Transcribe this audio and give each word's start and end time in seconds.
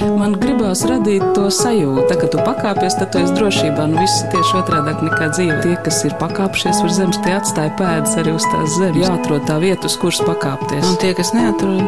Man 0.00 0.34
gribās 0.40 0.80
radīt 0.88 1.22
to 1.36 1.48
sajūtu, 1.52 2.06
tā, 2.08 2.16
ka 2.20 2.28
tu 2.32 2.40
pakāpies, 2.44 2.96
tad 2.96 3.10
tu 3.12 3.20
esi 3.20 3.34
drošībā. 3.36 3.84
Nu, 3.90 4.00
viss 4.00 4.22
ir 4.24 4.30
tieši 4.32 4.56
otrādi 4.62 4.94
nekā 5.06 5.28
dzīve. 5.34 5.58
Tie, 5.64 5.74
kas 5.84 5.98
ir 6.08 6.14
pakāpšies 6.20 6.80
uz 6.86 6.96
zemes, 6.96 7.18
tie 7.24 7.34
atstāja 7.36 7.74
pēdas 7.76 8.16
arī 8.20 8.32
uz 8.38 8.46
tās 8.48 8.78
zemes. 8.78 9.02
Jāatrod 9.04 9.44
tā 9.48 9.58
vieta, 9.60 9.90
uz 9.90 9.98
kuras 10.00 10.22
pakāpties. 10.24 10.86
Un 10.88 10.96
tie, 11.02 11.12
kas 11.18 11.34
neatrod, 11.36 11.84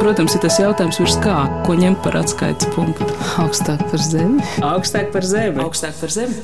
Protams, 0.00 0.32
ir 0.32 0.40
tas 0.40 0.54
jautājums, 0.56 0.96
virs 0.96 1.18
kā, 1.20 1.34
ko 1.66 1.74
ņemt 1.76 1.98
par 2.00 2.14
atskaites 2.22 2.70
punktu. 2.72 3.04
augstāk 3.42 3.82
par 3.90 4.00
zemi. 4.00 4.40
Augstāk 4.64 5.10
par 5.12 5.26
zemi. 5.28 5.60
Augstāk 5.60 5.98
par 6.00 6.14
zemi. 6.14 6.38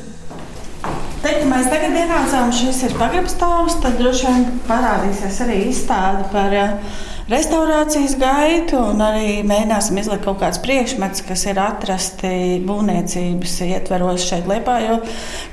Te, 1.22 1.30
kad 1.32 1.46
mēs 1.48 1.70
tagad 1.72 1.96
ienācām, 1.96 2.52
šis 2.52 2.82
ir 2.90 2.98
pagrabstāvs, 3.00 3.78
tad 3.80 3.96
droši 3.96 4.28
vien 4.28 4.44
parādīsies 4.68 5.40
arī 5.46 5.56
izstāde 5.70 6.28
par 6.34 6.52
uh, 6.52 7.00
restaurācijas 7.30 8.14
gaitu, 8.20 8.78
un 8.92 9.02
arī 9.02 9.40
mēģināsim 9.46 9.98
izlikt 10.00 10.24
kaut 10.26 10.38
kādus 10.42 10.60
priekšmetus, 10.62 11.24
kas 11.26 11.44
ir 11.50 11.58
atrasti 11.62 12.32
būvniecības 12.66 13.56
ietveros 13.66 14.26
šeit 14.28 14.46
Liepā. 14.50 14.78
Jo 14.84 14.98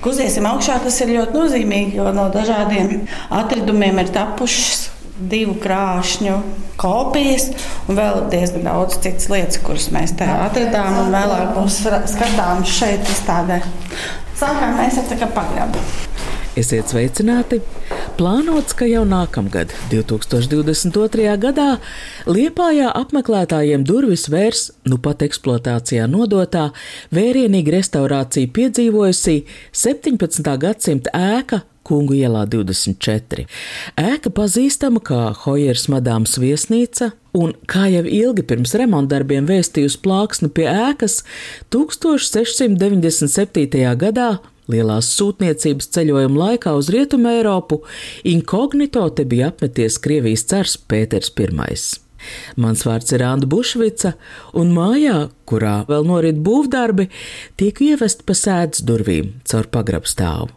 kuziesim 0.04 0.48
augšā 0.50 0.80
tas 0.84 1.00
ir 1.02 1.16
ļoti 1.16 1.38
nozīmīgi, 1.40 1.98
jo 1.98 2.10
no 2.16 2.30
dažādiem 2.34 3.08
atradumiem 3.34 4.04
ir 4.04 4.14
tapušas 4.14 4.90
divu 5.30 5.56
krāšņu 5.62 6.38
kopijas, 6.82 7.52
un 7.88 7.98
vēl 7.98 8.24
diezgan 8.34 8.66
daudz 8.68 8.98
citas 9.02 9.30
lietas, 9.32 9.62
kuras 9.66 9.90
mēs 9.94 10.16
te 10.20 10.28
atradām, 10.28 11.04
un 11.06 11.14
vēlāk 11.14 11.54
būs 11.58 11.84
skatāmas 12.16 12.74
šeit 12.82 13.14
izstādē. 13.14 13.62
Sākām 14.38 14.80
mēs 14.82 14.98
ar 15.00 15.30
pagrabu. 15.38 15.82
Esiet 16.60 16.90
sveicināti! 16.90 17.62
Plānots, 18.14 18.76
ka 18.78 18.86
jau 18.86 19.02
nākamgad, 19.10 19.72
2022. 19.90 21.32
gadā, 21.42 21.80
Liepājā 22.30 22.92
apmeklētājiem 22.94 23.82
durvis 23.90 24.28
vērs 24.30 24.68
nu 24.86 25.00
pat 25.02 25.26
eksploatācijā 25.26 26.06
nodotā 26.12 26.68
vērienīga 27.16 27.74
restaurācija 27.74 28.52
piedzīvojusi 28.54 29.40
17. 29.74 30.46
gadsimta 30.62 31.10
ēka 31.18 31.64
Kungu 31.84 32.16
ielā 32.16 32.46
24. 32.48 33.44
Ēka 34.00 34.32
pazīstama 34.32 35.02
kā 35.04 35.34
Hojers 35.42 35.90
Madāmas 35.92 36.38
viesnīca, 36.40 37.12
un, 37.36 37.52
kā 37.68 37.90
jau 37.92 38.06
ilgi 38.06 38.44
pirms 38.48 38.72
remontdarbiem 38.80 39.44
vēstījusi 39.50 40.00
plāksni 40.06 40.48
pie 40.54 40.70
ēkas, 40.70 41.24
1697. 41.74 43.98
gadā 44.06 44.38
Lielās 44.72 45.10
sūtniecības 45.18 45.90
ceļojuma 45.96 46.40
laikā 46.40 46.76
uz 46.80 46.92
Rietumu 46.94 47.34
Eiropu 47.34 47.82
inkognito 48.24 49.04
te 49.18 49.28
bija 49.28 49.52
apmeties 49.52 50.00
Krievijas 50.04 50.48
cars 50.48 50.78
Pēters 50.78 51.34
I. 51.36 51.76
Mans 52.56 52.86
vārds 52.88 53.12
ir 53.12 53.24
Anna 53.26 53.48
Bušvica, 53.50 54.14
un 54.56 54.72
mājā, 54.76 55.30
kurā 55.50 55.82
vēl 55.90 56.06
norit 56.08 56.40
būvdarbi, 56.46 57.10
tiek 57.60 57.82
ievest 57.84 58.24
pa 58.28 58.36
sēdes 58.38 58.84
durvīm 58.88 59.34
caur 59.50 59.68
pagrabstāvu. 59.74 60.52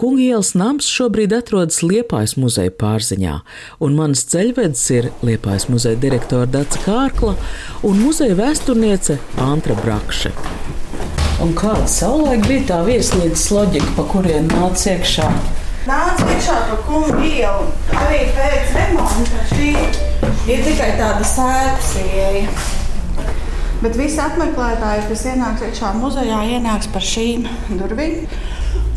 Kunga 0.00 0.24
ielas 0.24 0.54
nams 0.58 0.88
šobrīd 0.90 1.34
atrodas 1.36 1.82
Liepājas 1.86 2.34
muzeja 2.40 2.72
pārziņā, 2.80 3.36
un 3.84 3.98
mans 3.98 4.24
ceļvedis 4.32 4.86
ir 4.96 5.10
Liepājas 5.22 5.68
muzeja 5.70 6.00
direktore 6.02 6.50
Dāca 6.50 6.82
Kārkla 6.86 7.36
un 7.86 8.02
muzeja 8.02 8.38
vēsturniece 8.40 9.20
Antra 9.44 9.78
Brakše. 9.84 10.34
Un 11.42 11.56
kāda 11.58 11.88
savulaik 11.90 12.44
bija 12.46 12.62
tā 12.68 12.76
viesnīcas 12.86 13.48
loģika, 13.50 13.88
pa 13.96 14.04
kurien 14.12 14.44
nāca 14.46 14.92
iekšā? 14.92 15.26
Nāca 15.88 16.26
iekšā 16.30 16.58
pa 16.68 16.76
kungu 16.86 17.18
ielu. 17.26 17.64
Arī 17.98 18.20
pēc 18.36 18.76
remonta 18.76 19.40
šī 19.50 19.72
ir 20.52 20.62
tikai 20.62 20.92
tāda 21.00 21.26
sēdes 21.26 21.88
ieeja. 22.04 22.46
Bet 23.82 23.98
visi 23.98 24.22
apmeklētāji, 24.22 25.08
kas 25.08 25.26
ienāks 25.32 25.66
iekšā 25.66 25.90
muzejā, 25.98 26.38
ienāks 26.54 26.86
par 26.94 27.02
šīm 27.02 27.50
durvīm. 27.80 28.22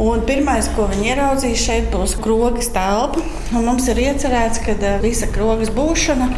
Un 0.05 0.21
pirmais, 0.29 0.69
ko 0.77 0.85
viņi 0.91 1.15
ieraudzīs, 1.15 1.65
šeit 1.65 1.89
būs 1.89 2.13
krogas 2.21 2.69
telpa. 2.75 3.25
Mums 3.55 3.89
ir 3.89 4.05
iecerēts, 4.05 4.61
ka 4.61 4.77
eh, 4.77 4.99
visa 5.01 5.31
krogas 5.33 5.73
būšana 5.73 6.29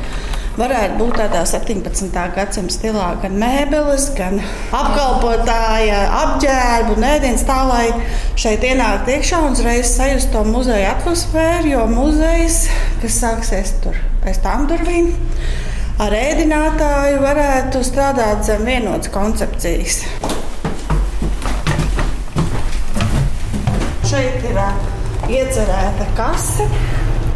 varētu 0.58 0.98
būt 0.98 1.20
tādā 1.20 1.44
17. 1.46 2.18
gadsimta 2.36 2.74
stilā, 2.74 3.08
gan 3.22 3.38
mēbeles, 3.38 4.10
gan 4.18 4.40
apkalpotāja, 4.74 6.00
apģērbu, 6.24 6.98
nēdienas 7.02 7.46
tā, 7.48 7.60
lai 7.70 7.86
šeit 8.40 8.66
ienāktu 8.66 9.14
iekšā 9.18 9.42
un 9.46 9.58
uzreiz 9.58 9.94
sajust 9.94 10.34
to 10.34 10.42
muzeja 10.48 10.96
atmosfēru, 10.96 11.72
jo 11.76 11.86
muzejs, 11.92 12.64
kas 13.04 13.22
sāksies 13.22 13.76
tur 13.86 13.98
aiz 14.28 14.42
tām 14.44 14.66
durvīm, 14.70 15.14
ar 16.02 16.18
ēdinātāju 16.18 17.22
varētu 17.22 17.84
strādāt 17.86 18.46
zem 18.50 18.66
vienotas 18.68 19.14
koncepcijas. 19.14 20.02
Šeit 24.08 24.46
ir 24.48 24.62
iecerēta 25.28 26.06
kase, 26.18 26.66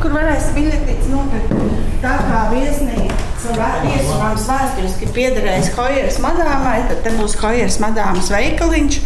kur 0.01 0.15
varēs 0.17 0.51
biļetītes 0.55 1.11
nopirkt. 1.13 1.53
Tā 2.01 2.15
kā 2.25 2.45
viesnīca 2.55 3.21
viesmāmas 3.51 4.45
vēsturiski 4.47 5.07
piederējis 5.15 5.71
Hojeras 5.75 6.17
madāmai, 6.23 6.81
tad 6.89 7.01
te 7.05 7.13
būs 7.17 7.35
Hojeras 7.41 7.77
madāmas 7.81 8.29
veikaliņš, 8.31 8.97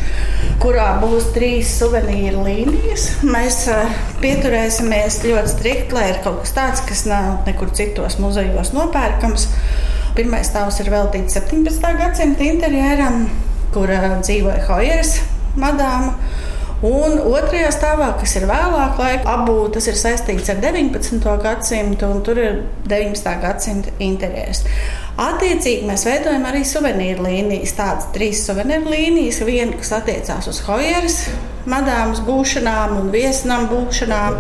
kurā 0.63 0.88
būs 1.01 1.31
trīs 1.35 1.72
suvenīru 1.79 2.44
līnijas. 2.45 3.07
Mēs 3.23 3.63
uh, 3.72 3.89
pieturēsimies 4.22 5.22
ļoti 5.25 5.53
strikt, 5.53 5.95
lai 5.95 6.09
ir 6.11 6.22
kaut 6.23 6.44
kas 6.44 6.56
tāds, 6.56 6.83
kas 6.88 7.06
nav 7.09 7.47
nekur 7.47 7.72
citos 7.75 8.19
muzejos 8.22 8.73
nopērkams. 8.75 9.47
Pirmais 10.16 10.51
stāvs 10.51 10.79
ir 10.83 10.91
veltīts 10.94 11.35
17. 11.39 11.91
gadsimta 12.00 12.47
interjeram, 12.47 13.25
kur 13.75 13.91
uh, 13.91 14.17
dzīvoja 14.22 14.63
Hojeras 14.69 15.17
madāma. 15.59 16.16
Un 16.84 17.16
otrajā 17.24 17.69
stāvā, 17.72 18.09
kas 18.19 18.36
ir 18.36 18.46
vēlāk 18.50 19.00
laika 19.00 19.31
apbūve, 19.38 19.69
tas 19.78 19.88
ir 19.88 19.96
saistīts 19.96 20.52
ar 20.52 20.59
19. 20.59 21.24
gadsimtu, 21.46 22.09
un 22.12 22.22
tur 22.25 22.41
ir 22.41 22.62
19. 22.91 23.36
gadsimta 23.41 23.96
interjers. 24.03 24.66
Attiecīgi 25.16 25.88
mēs 25.88 26.03
veidojam 26.09 26.44
arī 26.50 26.66
suvenīru 26.68 27.24
līnijas. 27.30 27.78
Tādas 27.80 28.12
trīs 28.16 28.44
suvenīru 28.44 28.91
līnijas, 28.91 29.40
viena, 29.47 29.78
kas 29.80 29.96
attiecās 30.02 30.52
uz 30.52 30.59
Hojeras 30.68 31.22
madāmas 31.69 32.21
būšanām 32.25 32.95
un 32.99 33.11
viesnam 33.13 33.67
būšanām, 33.71 34.37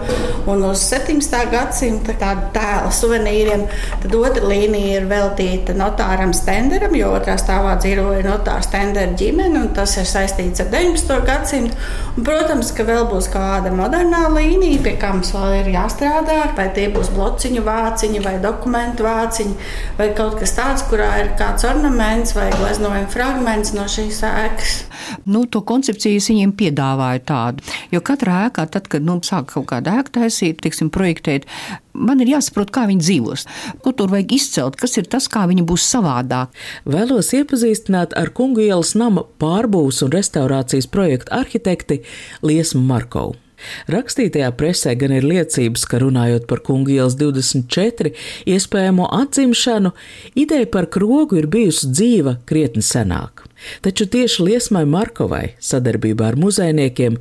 un 0.51 0.65
uz 0.69 0.83
17. 0.89 1.37
gadsimta 1.51 2.15
tādu 2.21 2.49
tēla 2.55 2.91
suvenīriem. 2.93 3.65
Tad 4.03 4.15
otra 4.19 4.45
līnija 4.49 4.99
ir 4.99 5.07
veltīta 5.09 5.75
notāram 5.77 6.33
Stenderam, 6.35 6.95
jo 6.97 7.11
otrā 7.17 7.37
stāvā 7.41 7.75
dzīvoja 7.81 8.25
notāra 8.25 8.65
Stendera 8.65 9.15
ģimene, 9.17 9.65
un 9.65 9.71
tas 9.77 9.95
ir 9.99 10.07
saistīts 10.09 10.63
ar 10.63 10.69
19. 10.73 11.17
gadsimtu. 11.27 11.79
Un, 12.15 12.25
protams, 12.27 12.71
ka 12.75 12.85
vēl 12.87 13.07
būs 13.11 13.29
kāda 13.33 13.73
modernā 13.75 14.25
līnija, 14.33 14.81
pie 14.85 14.95
kā 15.01 15.11
mums 15.15 15.33
vēl 15.35 15.59
ir 15.61 15.71
jāstrādā, 15.75 16.39
vai 16.57 16.69
tie 16.75 16.87
būs 16.93 17.11
blociņu 17.15 17.65
vāciņi 17.65 18.23
vai 18.25 18.37
dokumentu 18.43 19.07
vāciņi, 19.07 19.57
vai 19.99 20.11
kaut 20.17 20.37
kas 20.39 20.55
tāds, 20.57 20.85
kurā 20.89 21.09
ir 21.23 21.33
kāds 21.39 21.67
ornaments 21.67 22.35
vai 22.37 22.47
gleznojuma 22.55 23.09
fragments 23.11 23.73
no 23.75 23.87
šīs 23.89 24.21
ēkas. 24.29 24.75
Nu, 25.25 25.45
to 25.49 25.61
koncepciju 25.65 26.21
viņiem 26.25 26.55
piedāvāju 27.15 27.25
tādu. 27.25 27.63
Jo 27.91 28.01
katrā 28.01 28.49
ēkā, 28.49 28.67
tad, 28.71 28.87
kad 28.87 29.03
nu, 29.03 29.19
sāk 29.23 29.53
kaut 29.53 29.67
kādu 29.67 29.91
ēku 29.91 30.11
taisīt, 30.11 30.61
tiksim, 30.61 30.89
projektēt, 30.89 31.45
man 31.93 32.19
ir 32.21 32.35
jāsaprot, 32.35 32.71
kā 32.71 32.87
viņi 32.87 33.01
dzīvos. 33.01 33.45
Ko 33.83 33.91
tur 33.91 34.09
vajag 34.09 34.31
izcelt, 34.35 34.75
kas 34.75 34.97
ir 34.97 35.05
tas, 35.05 35.27
kā 35.27 35.45
viņi 35.47 35.65
būs 35.65 35.85
savādāk. 35.85 36.49
Vēlos 36.85 37.33
iepazīstināt 37.33 38.15
ar 38.15 38.31
Kungu 38.35 38.61
ielas 38.61 38.95
nama 38.95 39.23
pārbūves 39.39 40.03
un 40.03 40.11
restaurācijas 40.11 40.87
projektu 40.87 41.31
arhitekti 41.31 42.03
Liesmu 42.43 42.83
Markovu. 42.83 43.35
Rakstītajā 43.87 44.49
presē 44.59 44.93
gan 44.99 45.13
ir 45.15 45.23
liecības, 45.25 45.85
ka 45.87 46.01
runājot 46.03 46.43
par 46.45 46.59
kungu 46.59 46.91
ielas 46.97 47.15
24 47.17 48.11
iespējamo 48.51 49.07
atzimšanu, 49.15 49.95
ideja 50.35 50.67
par 50.67 50.91
krogu 50.91 51.39
ir 51.39 51.47
bijusi 51.47 51.89
dzīva 51.89 52.35
krietni 52.45 52.83
senāk. 52.85 53.44
Taču 53.85 54.07
tieši 54.11 54.49
Liesmai 54.49 54.85
Markovai 54.89 55.55
sadarbībā 55.63 56.33
ar 56.33 56.39
muzejniekiem 56.39 57.17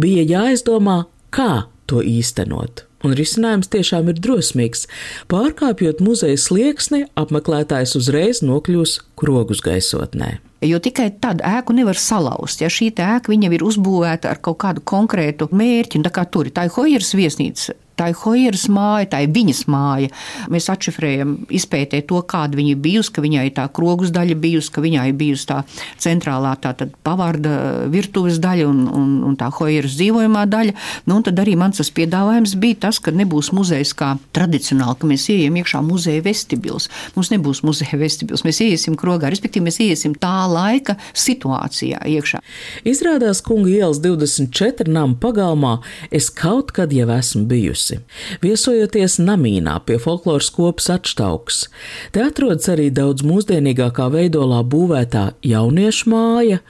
bija 0.00 0.26
jāizdomā, 0.26 1.04
kā 1.34 1.66
to 1.86 2.02
īstenot. 2.02 2.84
Un 3.04 3.14
risinājums 3.14 3.70
tiešām 3.70 4.08
ir 4.10 4.18
drosmīgs. 4.18 4.86
Pārkāpjot 5.30 6.00
muzeja 6.02 6.38
slieksni, 6.40 7.04
apmeklētājs 7.18 7.94
uzreiz 8.00 8.42
nokļūs 8.42 8.98
krogus 9.20 9.62
gaisotnē. 9.62 10.38
Jo 10.66 10.80
tikai 10.82 11.10
tad 11.22 11.42
ēku 11.46 11.76
nevar 11.76 11.98
salauzt. 12.00 12.62
Ja 12.64 12.70
šī 12.72 12.92
ēka 12.92 13.34
jau 13.34 13.52
ir 13.52 13.64
uzbūvēta 13.66 14.30
ar 14.32 14.42
kaut 14.42 14.60
kādu 14.64 14.84
konkrētu 14.84 15.50
mērķi, 15.52 16.04
tā 16.06 16.12
kā 16.14 16.26
tur 16.30 16.50
ir 16.50 16.56
tā 16.56 16.68
Hojeras 16.76 17.14
viesnīca, 17.16 17.76
Tā 17.96 18.10
ir 18.12 18.18
Hojeras 18.20 18.66
māja, 18.68 19.08
tā 19.14 19.22
ir 19.24 19.30
viņas 19.32 19.62
māja. 19.72 20.10
Mēs 20.52 20.68
atšifrējam, 20.68 21.32
izpētē 21.56 22.02
to, 22.04 22.18
kāda 22.28 22.58
viņa 22.58 22.74
ir 22.74 22.80
bijusi, 22.84 23.12
ka 23.16 23.24
viņai 23.24 23.46
tā 23.56 23.64
krogus 23.72 24.12
daļa 24.12 24.36
bijusi, 24.40 24.72
ka 24.74 24.84
viņai 24.84 25.06
ir 25.08 25.16
bijusi 25.16 25.48
tā 25.48 25.62
centrālā 26.04 26.52
tā 26.60 26.74
pavārda 27.06 27.54
virtuves 27.92 28.36
daļa 28.42 28.66
un, 28.68 28.82
un, 28.92 29.14
un 29.30 29.38
tā 29.40 29.48
Hojeras 29.56 29.96
dzīvojumā 29.96 30.44
daļa. 30.52 30.74
Nu, 31.08 31.16
un 31.16 31.24
tad 31.24 31.40
arī 31.40 31.56
mans 31.56 31.80
tas 31.80 31.92
piedāvājums 31.96 32.52
bija 32.60 32.82
tas, 32.84 33.00
ka 33.00 33.14
nebūs 33.16 33.54
muzejs 33.56 33.94
kā 33.96 34.12
tradicionāli, 34.36 34.98
ka 35.00 35.08
mēs 35.08 35.24
ieejam 35.32 35.56
iekšā 35.62 35.80
muzeja 35.86 36.26
vestibils. 36.26 36.90
Mums 37.16 37.32
nebūs 37.32 37.64
muzeja 37.64 37.96
vestibils, 37.96 38.44
mēs 38.44 38.60
ieiesim 38.66 39.00
krogā, 39.00 39.32
respektīvi 39.32 39.70
mēs 39.70 39.80
ieiesim 39.86 40.18
tā 40.20 40.34
laika 40.56 40.96
situācijā 41.12 42.02
iekšā. 42.16 42.40
Izrādās, 42.88 43.42
kunga 43.44 43.70
ielas 43.70 44.00
24 44.04 44.88
nama 44.88 45.16
pagalmā 45.20 45.76
es 46.10 46.30
kaut 46.32 46.72
kad 46.76 46.92
jau 46.96 47.08
esmu 47.12 47.44
bijusi. 47.50 48.00
Viesojoties 48.44 49.20
Namīnā 49.22 49.78
pie 49.86 50.00
folkloras 50.02 50.50
kopas 50.54 50.90
atštauks, 50.96 51.66
te 52.12 52.24
atrodas 52.24 52.68
arī 52.72 52.90
daudz 52.94 53.26
mūsdienīgākā 53.26 54.10
veidolā 54.12 54.62
būvētā 54.66 55.30
jauniešu 55.46 56.12
māja. 56.12 56.60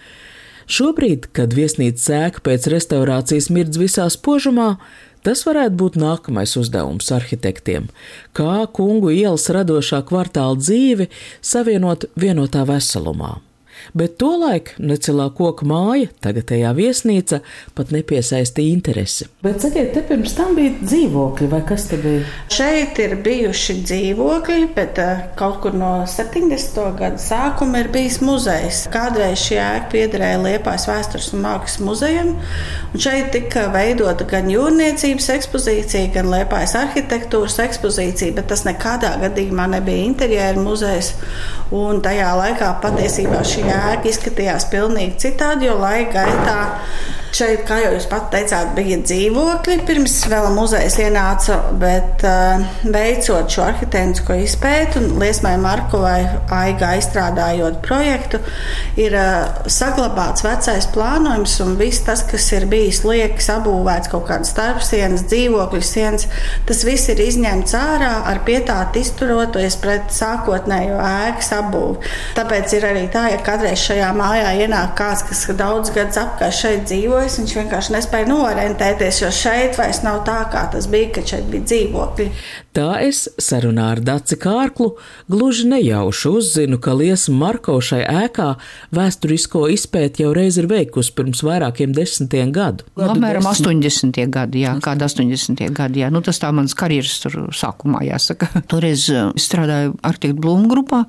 Šobrīd, 0.67 1.29
kad 1.37 1.53
viesnīca 1.55 2.03
sēka 2.03 2.43
pēc 2.49 2.67
restaurācijas 2.73 3.53
mirdz 3.55 3.79
visā 3.79 4.09
spožumā, 4.11 4.75
Tas 5.27 5.41
varētu 5.43 5.75
būt 5.75 5.97
nākamais 5.99 6.53
uzdevums 6.55 7.09
arhitektiem- 7.11 7.89
kā 8.37 8.63
kungu 8.71 9.11
ielas 9.11 9.49
radošā 9.51 10.05
kvartāla 10.07 10.55
dzīvi 10.55 11.09
savienot 11.43 12.07
vienotā 12.15 12.63
veselumā 12.63 13.41
bet 13.97 14.17
tolaik 14.21 14.75
necelā 14.79 15.29
koka 15.37 15.67
māja, 15.69 16.11
tagadējā 16.25 16.73
viesnīca, 16.77 17.41
pat 17.77 17.93
nepiesaistīja 17.95 18.75
interesi. 18.75 19.29
Bet 19.45 19.63
sakiet, 19.63 19.93
te 19.95 20.03
pirms 20.07 20.35
tam 20.37 20.57
bija 20.59 20.75
dzīvokļi, 20.81 21.49
vai 21.53 21.63
kas 21.69 21.89
te 21.91 21.99
bija? 22.03 22.25
Šeit 22.53 22.99
ir 23.03 23.17
bijuši 23.25 23.79
dzīvokļi, 23.87 24.69
bet 24.77 25.01
uh, 25.03 25.25
kaut 25.39 25.61
kur 25.65 25.77
no 25.77 25.93
70. 26.11 26.81
gada 26.99 27.21
sākuma 27.21 27.83
ir 27.85 27.91
bijis 27.95 28.19
muzejs. 28.25 28.85
Kādreiz 28.93 29.43
šī 29.45 29.61
ēka 29.63 29.93
piederēja 29.93 30.41
Liepājas 30.43 30.89
vēstures 30.91 31.33
un 31.37 31.45
mākslas 31.47 31.79
muzejam, 31.85 32.33
un 32.93 33.03
šeit 33.03 33.31
tika 33.35 33.67
veidota 33.75 34.27
gan 34.29 34.51
jūrniecības 34.51 35.29
ekspozīcija, 35.37 36.13
gan 36.17 36.31
Liepājas 36.33 36.77
arhitektūras 36.81 37.59
ekspozīcija, 37.67 38.35
bet 38.37 38.51
tas 38.53 38.65
nekādā 38.67 39.15
gadījumā 39.23 39.69
nebija 39.77 40.07
interjera 40.07 40.63
muzejs. 40.63 41.13
Un 41.75 42.03
tajā 42.05 42.31
laikā 42.39 42.71
patiesībā 42.83 43.43
šī 43.47 43.66
ēka 43.73 44.11
izskatījās 44.11 44.69
pilnīgi 44.73 45.19
citādi, 45.27 45.69
jo 45.71 45.77
laika 45.81 46.25
gaitā 46.25 46.59
Šeit, 47.37 47.67
kā 47.69 47.77
jau 47.83 47.91
jūs 47.93 48.07
pat 48.09 48.31
teicāt, 48.33 48.71
bija 48.73 48.97
dzīvokļi 49.03 49.75
pirms 49.85 50.15
vēl 50.31 50.47
muzejs 50.55 50.95
ienāca, 51.05 51.59
bet 51.77 52.23
uh, 52.25 52.63
veicot 52.89 53.51
šo 53.53 53.67
arhitektūrisko 53.67 54.39
izpēti 54.41 55.03
un 55.03 55.19
Liesmai 55.21 55.53
Markovai 55.61 56.23
aiga 56.57 56.95
aizstrādājot 56.95 57.83
projektu, 57.85 58.41
ir 58.97 59.13
uh, 59.21 59.67
saglabāts 59.69 60.47
vecais 60.47 60.89
plānojums 60.95 61.59
un 61.67 61.75
viss 61.77 62.07
tas, 62.07 62.23
kas 62.31 62.47
ir 62.57 62.65
bijis 62.73 63.03
liekas, 63.05 63.51
apbūvēts 63.59 64.09
kaut 64.15 64.25
kādas 64.31 64.55
starpsienas, 64.55 65.27
dzīvokļu 65.29 65.83
sienas, 65.85 66.25
tas 66.65 66.87
viss 66.89 67.13
ir 67.13 67.21
izņemts 67.27 67.77
ārā 67.77 68.15
ar 68.33 68.41
pietātu 68.49 69.05
izturoties 69.05 69.77
pret 69.85 70.09
sākotnējo 70.15 70.97
ēkas 71.05 71.53
apbūvi. 71.59 72.17
Tāpēc 72.41 72.79
ir 72.81 72.89
arī 72.95 73.05
tā, 73.13 73.29
ja 73.35 73.45
kādreiz 73.45 73.85
šajā 73.85 74.09
mājā 74.17 74.57
ienāk 74.65 74.97
kāds, 74.97 75.27
kas 75.29 75.45
daudz 75.61 75.93
gadus 75.93 76.25
apkārt 76.25 76.61
šeit 76.63 76.89
dzīvoja, 76.89 77.26
dzīvojis. 77.27 77.39
Viņš 77.41 77.55
vienkārši 77.59 77.95
nespēja 77.95 78.29
norientēties, 78.31 79.21
jo 79.23 79.31
šeit 79.35 79.77
vairs 79.79 80.03
nav 80.05 80.25
tā, 80.27 80.47
kā 80.53 80.67
tas 80.73 80.87
bija, 80.87 81.13
kad 81.17 81.27
šeit 81.27 81.49
bija 81.51 81.65
dzīvokļi. 81.67 82.29
Tā 82.77 82.99
es 83.01 83.23
sarunā 83.41 83.87
ar 83.95 84.01
Daci 84.05 84.37
Kārklu 84.37 84.91
gluži 85.33 85.65
nejauši 85.71 86.29
uzzinu, 86.29 86.77
ka 86.83 86.93
Liesa 86.93 87.33
Marko 87.33 87.79
šai 87.81 88.03
ēkā 88.05 88.51
vēsturisko 88.97 89.63
izpēti 89.73 90.27
jau 90.27 90.35
reiz 90.37 90.59
ir 90.61 90.69
veikusi 90.69 91.15
pirms 91.17 91.41
vairākiem 91.47 91.95
desmitiem 91.97 92.53
gadu. 92.53 92.85
Apmēram 93.01 93.49
80. 93.49 94.21
gadi, 94.29 94.67
jā, 94.67 94.77
kāda 94.85 95.09
80. 95.09 95.65
gadi, 95.73 96.05
jā. 96.05 96.13
Nu, 96.13 96.21
tas 96.27 96.43
tā 96.43 96.53
mans 96.53 96.77
karjeras 96.77 97.17
tur 97.25 97.47
sākumā 97.57 98.05
jāsaka. 98.11 98.53
Toreiz 98.71 99.09
eh, 99.09 99.33
strādāju 99.41 99.97
arhitektu 100.05 100.45
Blūmu 100.45 100.69
grupā, 100.69 101.07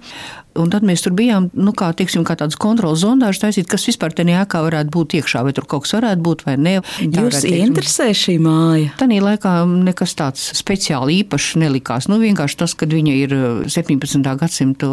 Un 0.57 0.71
tad 0.73 0.85
mēs 0.85 1.03
tur 1.05 1.13
bijām, 1.17 1.51
nu, 1.53 1.71
kā, 1.77 1.91
tieksim, 1.97 2.23
kā 2.25 2.33
tāds 2.39 2.57
kontrols 2.59 3.03
zondāžs 3.03 3.41
taisīt, 3.43 3.67
kas 3.69 3.85
vispār 3.87 4.13
te 4.17 4.25
nejākā 4.27 4.63
varētu 4.65 4.93
būt 4.93 5.17
iekšā, 5.19 5.43
vai 5.45 5.53
tur 5.55 5.67
kaut 5.69 5.85
kas 5.85 5.93
varētu 5.97 6.23
būt 6.25 6.43
vai 6.47 6.55
ne. 6.57 6.75
Tā 6.81 7.25
Jūs 7.25 7.45
interesē 7.49 8.09
šī 8.17 8.37
māja? 8.41 8.95
Tanī 8.97 9.19
laikā 9.23 9.53
nekas 9.69 10.15
tāds 10.17 10.47
speciāli 10.57 11.19
īpašs 11.21 11.56
nelikās. 11.59 12.07
Nu, 12.11 12.19
vienkārši 12.21 12.59
tas, 12.59 12.75
ka 12.77 12.87
viņa 12.89 13.15
ir 13.17 13.35
17. 13.67 14.21
Uh, 14.21 14.37
gadsimta 14.39 14.89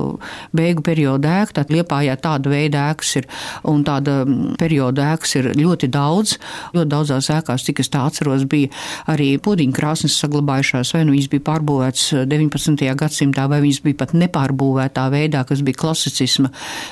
beigu 0.54 0.84
perioda 0.84 1.40
ēka, 1.42 1.60
tad 1.60 1.72
Liepājā 1.74 2.16
tāda 2.20 2.52
veida 2.52 2.88
ēkas 2.92 3.14
ir, 3.20 3.28
un 3.70 3.84
tāda 3.86 4.22
mm, 4.24 4.56
perioda 4.60 5.10
ēkas 5.14 5.36
ir 5.40 5.50
ļoti 5.58 5.90
daudz. 5.92 6.36
Ļoti 6.74 6.90
daudzās 6.90 7.30
ēkās, 7.34 7.64
cik 7.66 7.82
es 7.84 7.90
tā 7.92 8.04
atceros, 8.08 8.46
bija 8.50 8.72
arī 9.10 9.34
pudiņkrāsnes 9.42 10.18
saglabājušās, 10.22 10.94
vai 10.96 11.04
nu 11.06 11.14
viņas 11.16 11.30
bija 11.32 11.46
pārbūvētas 11.48 12.26
19. 12.30 12.84
gadsimtā, 13.00 13.46
vai 13.50 13.60
viņas 13.64 13.82
bija 13.84 14.00
pat 14.04 14.14
nepārbūvētā 14.18 15.06
veidā, 15.12 15.44
kas 15.48 15.62
bija 15.66 15.80
klasicisma, 15.84 16.50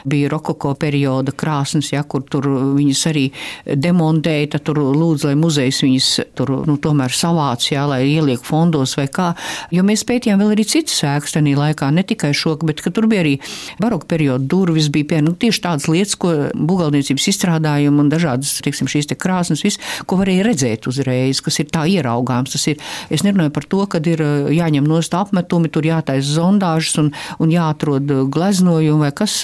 bija 0.08 0.30
rokoko 0.32 0.74
perioda 0.78 1.34
krāsnes, 1.36 1.92
ja, 1.94 2.04
kur 2.04 2.24
tur 2.28 2.48
viņas 2.76 3.04
arī 3.10 3.26
demontēja, 3.66 4.54
tad 4.56 4.66
tur 4.68 4.82
lūdzu, 4.82 5.30
lai 5.30 5.36
muzejs 5.38 5.82
viņas 5.84 6.10
tur, 6.38 6.54
nu, 6.68 6.76
tomēr 6.82 7.14
savāc, 7.16 7.68
jā, 7.72 7.84
lai 7.88 8.02
ieliek 8.10 8.42
fondos 8.44 8.96
vai 8.98 9.08
kā. 9.12 9.32
Jo 9.70 9.84
mēs 9.86 10.04
pētījām 10.08 10.42
vēl 10.42 10.54
arī 10.56 10.66
citas 10.68 10.98
ēkas 11.06 11.36
tajā 11.36 11.54
laikā, 11.58 11.90
ne 11.94 12.04
tikai 12.06 12.32
šo, 12.36 12.56
bet 12.66 12.82
tur 12.82 13.06
bija 13.10 13.22
arī 13.24 13.36
baroka 13.80 14.08
perioda 14.10 14.44
durvis, 14.44 14.90
bija 14.92 15.08
pie, 15.12 15.20
nu, 15.24 15.34
tieši 15.38 15.62
tādas 15.64 15.88
lietas, 15.90 16.16
ko 16.20 16.32
būvniecības 16.52 17.28
izstrādājumi 17.32 18.02
un 18.04 18.10
dažādas, 18.12 18.54
teiksim, 18.64 18.90
šīs 18.90 19.10
te 19.10 19.18
krāsnes, 19.18 19.64
viss, 19.64 19.80
ko 20.06 20.18
varēja 20.20 20.46
redzēt 20.48 20.88
uzreiz, 20.90 21.42
kas 21.44 21.60
ir 21.62 21.70
tā 21.72 21.86
ieraugāms. 21.90 22.56
Ir, 22.72 22.80
es 23.12 23.24
nerunāju 23.26 23.54
par 23.54 23.66
to, 23.68 23.82
ka 23.90 24.02
ir 24.12 24.22
jāņem 24.54 24.86
nost 24.88 25.14
apmetumi, 25.16 25.70
tur 25.72 25.86
jātaisa 25.86 26.38
zondāžas 26.38 26.98
un, 27.02 27.12
un 27.42 27.52
jāatrod 27.52 28.10
gleznojumu 28.32 29.06
vai 29.06 29.12
kas. 29.16 29.42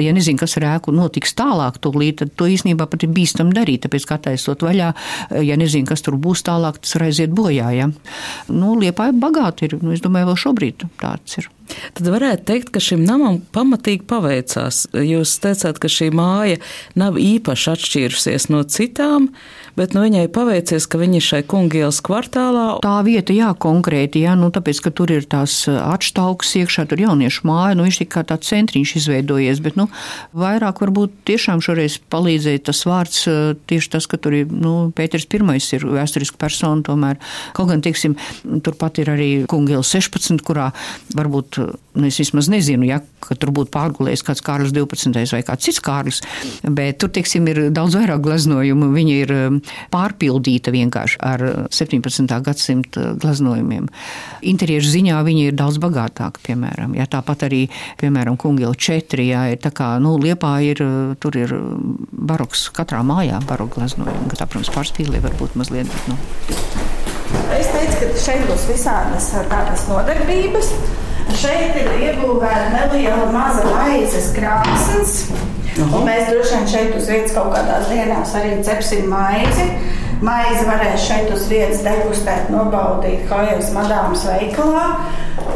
Ja 0.00 0.14
nezinu, 0.14 0.38
kas 0.40 0.54
ar 0.56 0.64
ēku 0.76 0.94
notiks 0.94 1.34
tālāk, 1.36 1.76
tūlīt, 1.82 2.20
tad 2.22 2.30
to 2.38 2.46
īstenībā 2.48 2.86
pat 2.88 3.02
ir 3.04 3.10
bīstami 3.12 3.52
darīt. 3.52 3.82
Tāpēc, 3.84 4.06
kā 4.08 4.16
taisot 4.22 4.62
vaļā, 4.64 4.92
ja 5.44 5.58
nezinu, 5.60 5.88
kas 5.88 6.04
tur 6.06 6.16
būs 6.20 6.44
tālāk, 6.46 6.78
tas 6.80 6.94
aiziet 7.02 7.34
bojā. 7.36 7.72
Ja? 7.74 7.88
Nu, 8.48 8.76
Liepā 8.80 9.10
ir 9.10 9.18
bagāti, 9.30 9.68
ir, 9.70 9.78
nu, 9.80 9.94
es 9.94 10.04
domāju, 10.04 10.32
vēl 10.32 10.40
šobrīd 10.44 10.86
tāds 11.00 11.40
ir. 11.40 11.48
Tad 11.98 12.10
varētu 12.12 12.46
teikt, 12.48 12.72
ka 12.74 12.82
šim 12.82 13.04
namam 13.06 13.40
pamatīgi 13.54 14.06
paveicās. 14.10 14.84
Jūs 14.94 15.36
teicāt, 15.42 15.80
ka 15.82 15.90
šī 15.90 16.10
māja 16.16 16.60
nav 16.98 17.18
īpaši 17.20 17.72
atšķīrusies 17.74 18.48
no 18.52 18.62
citām, 18.68 19.30
bet 19.78 19.94
nu, 19.94 20.02
viņai 20.04 20.26
paveicies, 20.34 20.86
ka 20.90 21.00
viņa 21.00 21.18
ir 21.18 21.24
šai 21.24 21.40
kungielas 21.48 22.00
kvartālā. 22.04 22.66
Tā 22.84 22.96
vieta, 23.06 23.34
jā, 23.36 23.50
konkrēti, 23.60 24.24
jā, 24.26 24.34
nu, 24.38 24.50
tāpēc, 24.54 24.82
ka 24.84 24.92
tur 24.94 25.12
ir 25.14 25.26
tās 25.30 25.62
atštauks 25.70 26.56
iekšā, 26.62 26.86
tur 26.90 27.02
jauniešu 27.04 27.46
māja, 27.48 27.76
nu, 27.78 27.86
viņš 27.86 28.00
tik 28.02 28.12
kā 28.16 28.24
tāds 28.28 28.50
centriņš 28.50 28.96
izveidojies, 29.00 29.62
bet, 29.64 29.78
nu, 29.80 29.86
vairāk 30.36 30.82
varbūt 30.84 31.22
tiešām 31.30 31.62
šoreiz 31.64 32.00
palīdzēja 32.12 32.64
tas 32.70 32.82
vārds, 32.88 33.22
tieši 33.70 33.92
tas, 33.94 34.08
ka 34.10 34.20
tur 34.20 34.36
ir, 34.42 34.50
nu, 34.50 34.74
Pēters 34.96 35.28
pirmais 35.30 35.68
ir 35.76 35.86
vēsturiski 35.86 36.40
persona 36.40 36.84
tomēr. 36.86 37.20
Kaut 37.56 37.70
gan, 37.70 37.84
teiksim, 37.84 38.16
turpat 38.66 39.00
ir 39.02 39.12
arī 39.14 39.30
kungielas 39.50 39.92
16, 39.94 40.42
kurā 40.46 40.70
varbūt 41.16 41.59
nu, 41.68 42.06
es 42.06 42.18
vismaz 42.20 42.48
nezinu, 42.52 42.86
ja, 42.88 43.00
ka 43.24 43.36
tur 43.38 43.52
būtu 43.54 43.72
pārgulējis 43.74 44.24
kāds 44.26 44.44
Kārlis 44.44 44.74
12. 44.76 45.16
vai 45.34 45.42
kāds 45.46 45.66
cits 45.66 45.82
Kārlis, 45.84 46.20
bet 46.64 47.00
tur, 47.02 47.12
teiksim, 47.14 47.48
ir 47.50 47.62
daudz 47.74 47.96
vairāk 47.98 48.22
gleznojumu. 48.24 48.90
Viņa 48.94 49.16
ir 49.24 49.34
um, 49.36 49.58
pārpildīta 49.92 50.72
vienkārši 50.74 51.20
ar 51.26 51.44
17. 51.74 52.26
gadsimta 52.46 53.14
gleznojumiem. 53.20 53.88
Interieru 54.50 54.86
ziņā 54.86 55.20
viņa 55.26 55.48
ir 55.50 55.58
daudz 55.58 55.80
bagātāka, 55.82 56.42
piemēram. 56.46 56.94
Ja, 56.98 57.08
tāpat 57.10 57.46
arī, 57.50 57.64
piemēram, 58.00 58.38
Kungiela 58.40 58.74
4, 58.74 59.26
ja, 59.26 59.46
ir 59.52 59.60
tā 59.62 59.74
kā, 59.74 59.92
nu, 60.02 60.16
Liepā 60.20 60.56
ir, 60.66 60.82
tur 61.20 61.36
ir 61.38 61.54
baroks 62.12 62.68
katrā 62.76 63.02
mājā, 63.06 63.40
baroka 63.48 63.80
gleznojumi, 63.80 64.30
ka 64.30 64.42
tā, 64.42 64.48
protams, 64.50 64.72
pārspīlē 64.74 65.22
varbūt 65.24 65.58
mazliet, 65.60 65.90
bet, 65.90 66.10
nu. 66.12 66.18
Es 67.54 67.68
teicu, 67.70 67.96
ka 68.00 68.24
šeit 68.24 68.42
būs 68.48 68.66
visādas 68.70 69.30
tādas 69.50 69.86
nodarbības. 69.90 70.70
Šeit 71.38 71.76
ir 71.78 71.88
iebūvēta 72.08 72.70
neliela 72.74 73.28
maza 73.30 73.62
maizes 73.70 74.30
krāsnes. 74.34 75.16
Un 75.80 76.02
mēs 76.04 76.28
droši 76.28 76.56
vien 76.56 76.68
šeit 76.68 76.96
uz 76.98 77.08
vietas 77.08 77.34
kaut 77.36 77.52
kādās 77.54 77.86
dienās 77.92 78.34
arī 78.36 78.56
cepsim 78.66 79.06
maizi. 79.12 79.68
Maizi 80.26 80.66
varēs 80.68 81.06
šeit 81.06 81.30
uz 81.32 81.46
vietas 81.48 81.84
degustēt, 81.86 82.50
nobaudīt 82.52 83.24
Hojas 83.30 83.70
madāmas 83.72 84.26
veikalā. 84.28 84.86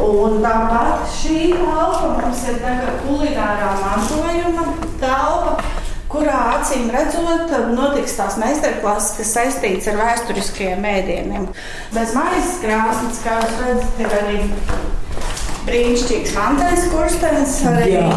Un 0.05 0.39
tāpat 0.41 1.05
šī 1.19 1.41
telpa 1.59 2.15
mums 2.15 2.45
ir 2.49 2.61
kulināra 3.03 3.75
mantojuma 3.83 4.69
telpa 5.03 5.59
kurā 6.15 6.37
acīm 6.55 6.89
redzot, 6.93 7.51
notiks 7.75 8.15
tās 8.17 8.37
meistarklases, 8.39 9.15
kas 9.19 9.33
saistīts 9.35 9.89
ar 9.91 9.99
vēsturiskajiem 9.99 10.83
mēdieniem. 10.85 11.49
Bez 11.95 12.13
maizes 12.15 12.59
krāsnes, 12.63 13.21
kā 13.25 13.39
jūs 13.41 13.57
redzat, 13.63 13.99
ir 14.05 14.15
arī 14.21 14.37
brīnišķīgs 15.65 16.35
mantais 16.37 16.87
kurstenis. 16.93 17.59
Arī 17.69 17.95
Jā. 17.97 18.09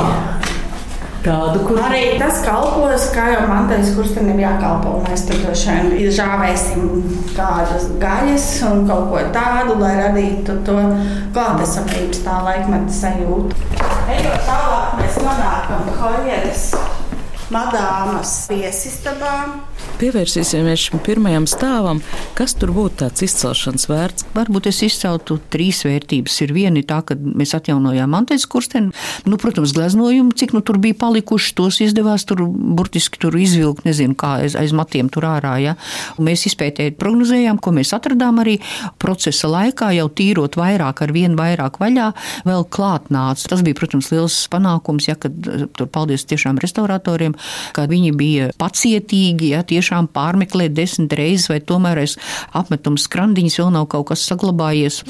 Tādu, 1.18 1.64
kur... 1.66 1.80
Arī 1.82 2.14
tas 2.20 2.38
kalpos, 2.44 3.08
kā 3.12 3.24
jau 3.32 3.40
mantais 3.50 3.90
kurstenim 3.96 4.38
jākalpo. 4.40 4.94
Mēs 5.08 5.26
tur 5.28 5.40
droši 5.42 5.74
vien 5.74 5.90
izžāvēsim 6.06 6.84
kādas 7.36 7.88
gaļas 8.00 8.46
un 8.70 8.84
kaut 8.88 9.10
ko 9.10 9.24
tādu, 9.34 9.76
lai 9.82 9.96
radītu 9.98 10.60
to 10.68 10.78
klātesamības 11.34 12.22
tā 12.24 12.38
laikmeta 12.46 13.00
sajūtu. 13.00 13.64
Ejot 14.14 14.46
tālāk, 14.46 14.94
mēs 15.02 15.18
nonākam 15.26 15.90
Hojeres 15.98 16.70
Madāmas 17.48 18.44
viesistabā. 18.52 19.32
Pievērsīsimies 19.98 20.82
šim 20.84 21.00
pirmajam 21.02 21.46
stāvam. 21.48 22.02
Kas 22.36 22.52
tur 22.58 22.70
būtu 22.76 23.00
tāds 23.00 23.24
izcelšanas 23.24 23.86
vērts? 23.88 24.26
Varbūt 24.34 24.68
es 24.68 24.82
izceltu 24.84 25.38
trīs 25.50 25.80
vērtības. 25.86 26.36
Ir 26.44 26.52
viena 26.54 26.82
tā, 26.86 27.00
ka 27.08 27.16
mēs 27.16 27.54
atjaunojām 27.56 28.12
Antēnas 28.14 28.44
kursteni. 28.52 28.92
Nu, 29.26 29.38
protams, 29.40 29.72
gleznojumu, 29.74 30.34
cik 30.38 30.52
nu 30.54 30.60
tur 30.66 30.76
bija 30.82 30.98
palikuši, 31.00 31.54
tos 31.58 31.80
izdevās 31.82 32.26
tur 32.28 32.44
burtiski 32.44 33.22
tur 33.22 33.34
izvilkt, 33.40 33.86
nezinu, 33.88 34.14
kā 34.18 34.34
aiz, 34.42 34.54
aiz 34.58 34.76
matiem 34.76 35.08
tur 35.10 35.26
ārā. 35.30 35.56
Ja. 35.64 35.74
Un 36.20 36.28
mēs 36.28 36.44
izpētējām, 36.52 36.98
prognozējām, 37.00 37.62
ko 37.64 37.72
mēs 37.80 37.94
atradām 37.96 38.42
arī 38.44 38.58
procesa 39.00 39.50
laikā, 39.50 39.94
jau 39.96 40.06
tīrot 40.20 40.60
vairāk 40.60 41.02
ar 41.06 41.16
vienu 41.16 41.40
vairāk 41.40 41.80
vaļā, 41.80 42.12
vēl 42.46 42.68
klāt 42.68 43.08
nāca. 43.14 43.48
Tas 43.54 43.64
bija, 43.66 43.80
protams, 43.80 44.12
liels 44.12 44.38
panākums, 44.52 45.08
ja, 45.08 45.16
kad 45.18 45.34
tur 45.74 45.90
paldies 45.90 46.28
tiešām 46.28 46.60
restauratoriem, 46.62 47.37
ka 47.76 47.86
viņi 47.90 48.12
bija 48.18 48.50
pacietīgi, 48.60 49.52
ja, 49.54 49.62
tiešām 49.66 50.10
pārmeklēt 50.14 50.76
desmit 50.76 51.14
reizes, 51.18 51.48
vai 51.52 51.60
tomēr 51.64 52.02
aiz 52.04 52.18
apmetuma 52.56 53.00
skrandiņas 53.00 53.58
vēl 53.62 53.72
nav 53.78 53.88
kaut 53.92 54.10
kas 54.12 54.26
saglabājies. 54.28 55.02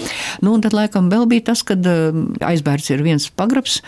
Nu, 0.44 0.54
un 0.54 0.64
tad 0.64 0.76
laikam 0.76 1.10
vēl 1.12 1.28
bija 1.30 1.50
tas, 1.52 1.64
kad 1.66 1.84
eh, 1.86 2.24
aizbērts 2.52 2.92
ir 2.94 3.04
viens 3.06 3.28
pagrabs. 3.34 3.82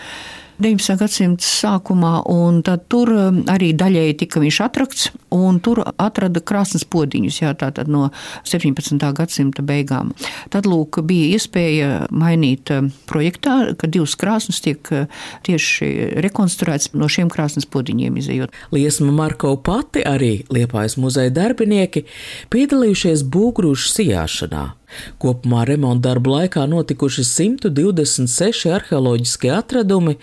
19. 0.61 0.97
gadsimta 0.99 1.45
sākumā, 1.45 2.13
un 2.29 2.61
tur 2.61 3.11
um, 3.15 3.39
arī 3.51 3.71
daļēji 3.77 4.17
tika 4.23 4.41
viņš 4.43 4.59
atrakts, 4.65 5.09
un 5.33 5.59
tur 5.63 5.81
atrada 5.89 6.41
krāsnes 6.43 6.85
podiņus, 6.85 7.39
jā, 7.41 7.53
tātad 7.57 7.89
no 7.91 8.09
17. 8.47 8.97
gadsimta 9.17 9.65
beigām. 9.65 10.11
Tad, 10.53 10.69
lūk, 10.69 11.01
bija 11.07 11.37
iespēja 11.37 11.91
mainīt 12.13 12.71
um, 12.75 12.91
projektā, 13.09 13.73
ka 13.79 13.89
divas 13.91 14.17
krāsnes 14.19 14.61
tiek 14.63 14.91
uh, 14.93 15.07
tieši 15.47 16.21
rekonstruētas 16.25 16.93
no 16.93 17.09
šiem 17.11 17.31
krāsnes 17.33 17.69
podiņiem 17.69 18.19
izējot. 18.21 18.53
Liesma 18.75 19.13
Marko 19.15 19.55
pati 19.57 20.05
arī 20.07 20.41
Liepājas 20.53 20.99
muzeja 21.01 21.33
darbinieki 21.33 22.05
piedalījušies 22.53 23.25
būgrūšu 23.31 23.95
sijāšanā. 23.95 24.67
Kopumā 25.21 25.65
remonta 25.69 26.09
darbu 26.09 26.33
laikā 26.35 26.65
notikuši 26.69 27.25
126 27.27 28.71
arheoloģiskie 28.75 29.51
atradumi, 29.53 30.17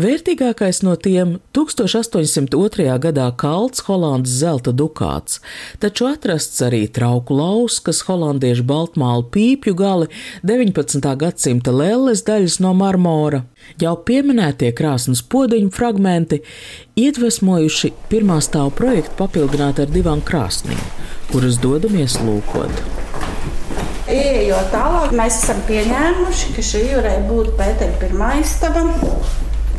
vērtīgākais 0.00 0.82
no 0.86 0.96
tiem 1.00 1.36
1802. 1.56 2.88
gadā 3.02 3.28
kalts 3.38 3.84
Holandas 3.86 4.34
zelta 4.42 4.72
dukāts, 4.74 5.40
taču 5.82 6.08
atrasts 6.10 6.62
arī 6.64 6.84
trauku 6.88 7.36
lauskas, 7.38 8.02
holandiešu 8.08 8.66
baltmālu 8.68 9.28
pīpju 9.32 9.76
gali, 9.78 10.10
19. 10.46 11.06
gadsimta 11.22 11.74
lelles 11.74 12.24
daļas 12.26 12.58
no 12.64 12.74
marmora. 12.76 13.44
Jau 13.80 13.94
pieminētie 14.06 14.72
krāsnes 14.76 15.22
podziņu 15.22 15.70
fragmenti 15.74 16.42
iedvesmojuši 16.98 17.92
pirmā 18.10 18.40
stāvu 18.44 18.74
projektu 18.82 19.16
papildināt 19.22 19.80
ar 19.82 19.92
divām 19.92 20.24
krāsnīm, 20.26 20.82
kuras 21.32 21.60
dodamies 21.62 22.18
lūkot. 22.24 23.11
Ejot 24.10 24.72
tālāk, 24.74 25.12
mēs 25.14 25.36
esam 25.44 25.60
pieņēmuši, 25.68 26.48
ka 26.56 26.62
šī 26.66 26.82
varēja 26.96 27.20
būt 27.28 27.52
Pētera 27.58 27.94
pirmā 28.00 28.32
istaba. 28.40 28.82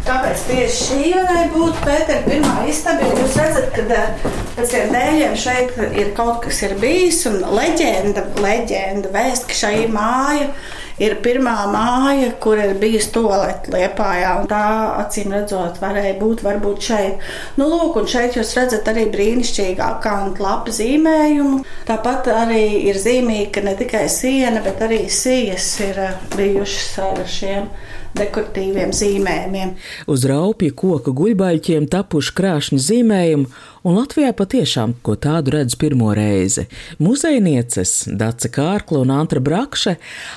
Kāpēc 0.04 0.46
tieši 0.48 0.78
šī 0.78 1.10
varēja 1.12 1.50
būt 1.52 1.82
Pētera 1.84 2.22
pirmā 2.30 2.54
istaba? 2.72 3.10
Jūs 3.20 3.36
redzat, 3.42 3.68
ka 3.76 3.84
eh, 3.98 4.24
pēc 4.56 4.72
tiem 4.72 4.96
dēļiem 4.96 5.36
šeit 5.44 5.76
ir 6.00 6.14
kaut 6.16 6.40
kas 6.46 6.62
ir 6.64 6.78
bijis, 6.80 7.20
un 7.28 7.42
leģenda, 7.52 8.24
leģenda 8.40 9.12
vēst, 9.12 9.50
ka 9.50 9.60
šī 9.60 9.90
māja 9.92 10.48
ir 10.48 10.56
ir 11.02 11.16
pirmā 11.26 11.56
māja, 11.72 12.32
kur 12.44 12.60
ir 12.62 12.76
bijusi 12.82 13.12
toalete 13.16 13.74
liepājā. 13.74 14.34
Tā 14.50 14.64
acīm 15.04 15.34
redzot, 15.34 15.80
varēja 15.82 16.18
būt 16.20 16.44
varbūt 16.46 16.90
šeit. 16.90 17.24
Nu, 17.60 17.70
lūk, 17.72 17.98
un 18.02 18.10
šeit 18.10 18.38
jūs 18.38 18.54
redzat 18.58 18.90
arī 18.92 19.08
brīnišķīgā 19.14 19.90
kantu 20.04 20.46
lapu 20.46 20.76
zīmējumu. 20.76 21.64
Tāpat 21.90 22.30
arī 22.34 22.66
ir 22.90 23.00
zīmīgi, 23.02 23.50
ka 23.56 23.66
ne 23.66 23.78
tikai 23.80 24.06
siena, 24.12 24.62
bet 24.66 24.84
arī 24.86 25.06
sijas 25.12 25.74
ir 25.84 26.00
bijušas 26.38 26.94
ar 27.08 27.26
šiem 27.30 27.70
dekoratīviem 28.18 28.94
zīmējumiem. 28.96 29.76
Uz 30.12 30.26
raupja 30.30 30.74
koka 30.78 31.14
guļbaļķiem 31.16 31.88
tapuši 31.92 32.34
krāšņi 32.38 32.80
zīmējumi, 32.88 33.48
un 33.84 33.98
Latvijā 33.98 34.32
patiešām 34.38 34.96
ko 35.06 35.16
tādu 35.20 35.56
redz 35.58 35.76
pirmo 35.80 36.12
reizi. 36.16 36.68
Muzejnieces 37.04 38.08
Dace 38.20 38.52
Kārkla 38.54 39.02
un 39.04 39.14
Antra 39.16 39.42
Brakše 39.44 39.96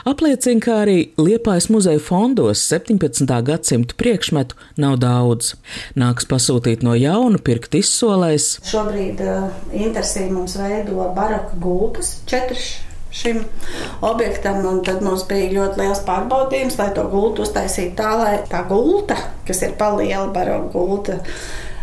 apliecina, 0.08 0.62
ka 0.64 0.80
arī 0.84 0.96
Liepājas 1.20 1.68
muzeja 1.72 2.02
fondos 2.02 2.64
17. 2.72 3.28
gadsimta 3.46 3.98
priekšmetu 3.98 4.58
nav 4.82 4.98
daudz. 5.02 5.54
Nāks 5.98 6.28
pasūtīt 6.30 6.82
no 6.86 6.96
jauna, 6.98 7.38
pirkt 7.42 7.76
izsolēs. 7.78 8.56
Šobrīd 8.66 9.22
uh, 9.24 9.46
interesē 9.76 10.26
mums 10.32 10.58
veido 10.58 11.10
baroka 11.16 11.60
gultas, 11.60 12.16
četras 12.28 12.74
šim 13.16 13.42
objektam. 14.04 14.62
Tad 14.86 15.02
mums 15.04 15.26
bija 15.28 15.52
ļoti 15.54 15.82
liels 15.82 16.02
pārbaudījums, 16.06 16.78
lai 16.80 16.90
to 16.96 17.06
gultu 17.12 17.46
uztaisītu 17.46 17.96
tā, 17.98 18.10
lai 18.20 18.34
tā 18.50 18.62
gulta, 18.68 19.18
kas 19.48 19.62
ir 19.66 19.76
paliela 19.80 20.28
baroka 20.34 20.72
gulta, 20.76 21.20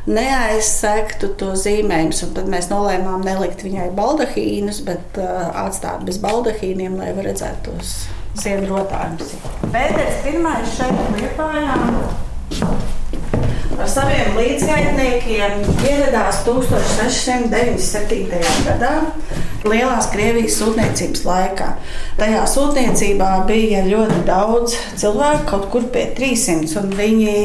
neaizsektu 0.07 1.33
to 1.39 1.53
zīmējumus. 1.59 2.25
Tad 2.35 2.49
mēs 2.51 2.69
nolēmām 2.71 3.23
nelikt 3.25 3.63
viņai 3.65 3.89
baldahīnus, 3.97 4.83
bet 4.87 5.21
uh, 5.21 5.47
atstāt 5.65 6.03
bez 6.07 6.19
baldahīniem, 6.23 6.99
lai 6.99 7.11
varētu 7.11 7.29
redzēt 7.29 7.63
tos 7.67 7.95
sienu 8.39 8.65
rotājumus. 8.71 9.35
Pēters 9.73 10.17
pirmais 10.25 10.75
šeit 10.77 10.97
liepājām 11.17 11.81
ar 13.83 13.89
saviem 13.89 14.35
līdzgaitniekiem 14.37 15.51
ieradās 15.89 16.43
1697. 16.45 18.41
gadā 18.67 18.93
Lielās 19.63 20.09
Krievijas 20.11 20.57
sūtniecības 20.59 21.21
laikā. 21.23 21.67
Tajā 22.19 22.41
sūtniecībā 22.51 23.29
bija 23.47 23.83
ļoti 23.87 24.17
daudz 24.27 24.75
cilvēku, 24.99 25.45
kaut 25.47 25.69
kur 25.71 25.85
pie 25.93 26.09
300, 26.17 26.73
un 26.81 26.91
viņi 26.97 27.37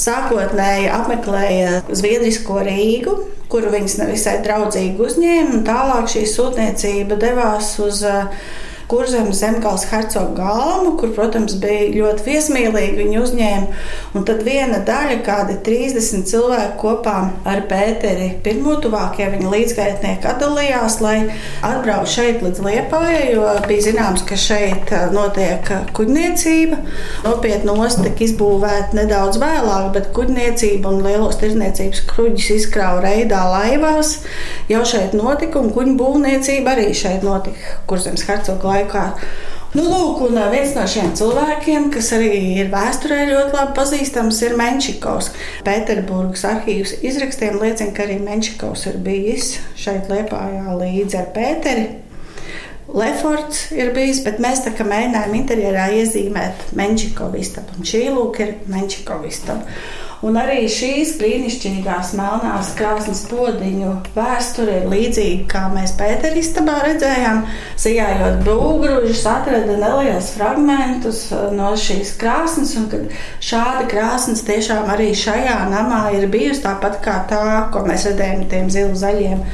sākotnēji 0.00 0.90
apmeklēja 0.92 1.80
Zviedrisko 1.88 2.60
Rīgu, 2.68 3.16
kuru 3.48 3.72
viņas 3.72 3.96
nevisai 4.02 4.36
draudzīgi 4.44 5.00
uzņēma, 5.08 5.56
un 5.56 5.64
tālāk 5.64 6.12
šī 6.12 6.26
sūtniecība 6.28 7.16
devās 7.22 7.74
uz 7.84 8.04
uh, 8.08 8.28
Kurzemes 8.90 9.40
zemgāles 9.40 9.86
hercogu 9.88 10.34
galmu, 10.36 10.94
kur, 11.00 11.12
protams, 11.16 11.56
bija 11.60 11.88
ļoti 11.94 12.26
viesmīlīgi 12.26 12.98
viņi 12.98 13.20
uzņēma. 13.22 13.78
Un 14.14 14.26
tad 14.28 14.42
viena 14.46 14.80
daļa, 14.84 15.18
kādi 15.24 15.56
30 15.64 16.26
cilvēki 16.28 16.76
kopā 16.80 17.16
ar 17.48 17.62
Pēteri 17.70 18.28
pirmo 18.44 18.76
tuvākie 18.82 19.26
viņa 19.32 19.52
līdzgaitnieki 19.54 20.28
atdalījās, 20.30 20.98
lai 21.04 21.16
atbrauc 21.64 22.10
šeit 22.10 22.44
līdz 22.44 22.62
Liepājai, 22.64 23.24
jo 23.34 23.48
bija 23.68 23.86
zināms, 23.88 24.24
ka 24.28 24.38
šeit 24.38 24.92
notiek 25.14 25.72
kuģniecība. 25.96 26.80
Nopietni 27.24 27.74
osta 27.74 28.04
tika 28.06 28.26
izbūvēta 28.28 28.98
nedaudz 29.00 29.40
vēlāk, 29.42 29.90
bet 29.96 30.12
kuģniecība 30.16 30.92
un 30.92 31.02
lielos 31.06 31.40
tirdzniecības 31.40 32.04
kuģis 32.12 32.50
izkrāva 32.58 33.02
reidā 33.04 33.40
laivās. 33.48 34.18
Jau 34.70 34.84
šeit 34.88 35.16
notika, 35.16 35.60
un 35.60 35.72
kuģu 35.74 35.96
būvniecība 36.00 36.76
arī 36.76 36.90
šeit 36.96 37.24
notika 37.26 37.80
Kurzemes 37.88 38.24
hercogu 38.28 38.73
laikā. 38.74 39.08
Nu, 39.74 39.82
lūk, 39.90 40.20
un 40.28 40.36
viens 40.52 40.70
no 40.76 40.84
šiem 40.86 41.16
cilvēkiem, 41.18 41.88
kas 41.90 42.12
arī 42.14 42.28
ir 42.60 42.68
vēsturē 42.70 43.24
ļoti 43.26 43.56
labi 43.56 43.74
pazīstams, 43.74 44.38
ir 44.46 44.54
Menčikovs. 44.60 45.32
Pēterburgas 45.66 46.44
arhīvs 46.46 46.92
izrakstiem 47.02 47.58
liecina, 47.58 47.90
ka 47.96 48.04
arī 48.06 48.20
Menčikovs 48.22 48.86
ir 48.92 49.00
bijis 49.02 49.56
šeit 49.74 50.06
Liepājā 50.12 50.76
līdzi 50.78 51.18
ar 51.18 51.26
Pēteri. 51.34 51.88
Lefords 52.94 53.72
ir 53.74 53.90
bijis, 53.96 54.22
bet 54.22 54.38
mēs 54.38 54.62
tā 54.62 54.70
kā 54.78 54.86
mēģinājām 54.86 55.34
interjerā 55.40 55.88
iezīmēt 55.98 56.68
Menčikovu 56.78 57.42
istabu. 57.42 57.74
Un 57.74 57.90
šī 57.90 58.04
lūk 58.14 58.38
ir 58.44 58.54
Menčikova 58.70 59.26
istaba. 59.26 59.66
Un 60.24 60.38
arī 60.40 60.62
šīs 60.72 61.18
brīnišķīgās 61.20 62.14
melnās 62.16 62.70
krāsnes 62.78 63.18
podziņu 63.28 63.90
vēsture 64.14 64.78
ir 64.78 64.86
līdzīga, 64.88 65.44
kā 65.52 65.64
mēs 65.74 65.92
Pēteristabā 65.98 66.78
redzējām. 66.86 67.42
Sijājot 67.80 68.40
būgružus, 68.46 69.20
atrada 69.28 69.76
nelielus 69.76 70.30
fragmentus 70.32 71.26
uh, 71.34 71.50
no 71.52 71.74
šīs 71.76 72.14
krāsnes, 72.20 72.72
un 72.80 72.88
šāda 73.44 73.84
krāsnes 73.90 74.40
tiešām 74.48 74.88
arī 74.94 75.10
šajā 75.12 75.58
namā 75.68 76.06
ir 76.16 76.24
bijusi 76.32 76.64
tāpat 76.64 77.02
kā 77.04 77.18
tā, 77.28 77.44
ko 77.74 77.84
mēs 77.84 78.08
redzējām 78.08 78.48
tiem 78.48 78.72
zilu 78.72 78.96
zaļiem 78.96 79.44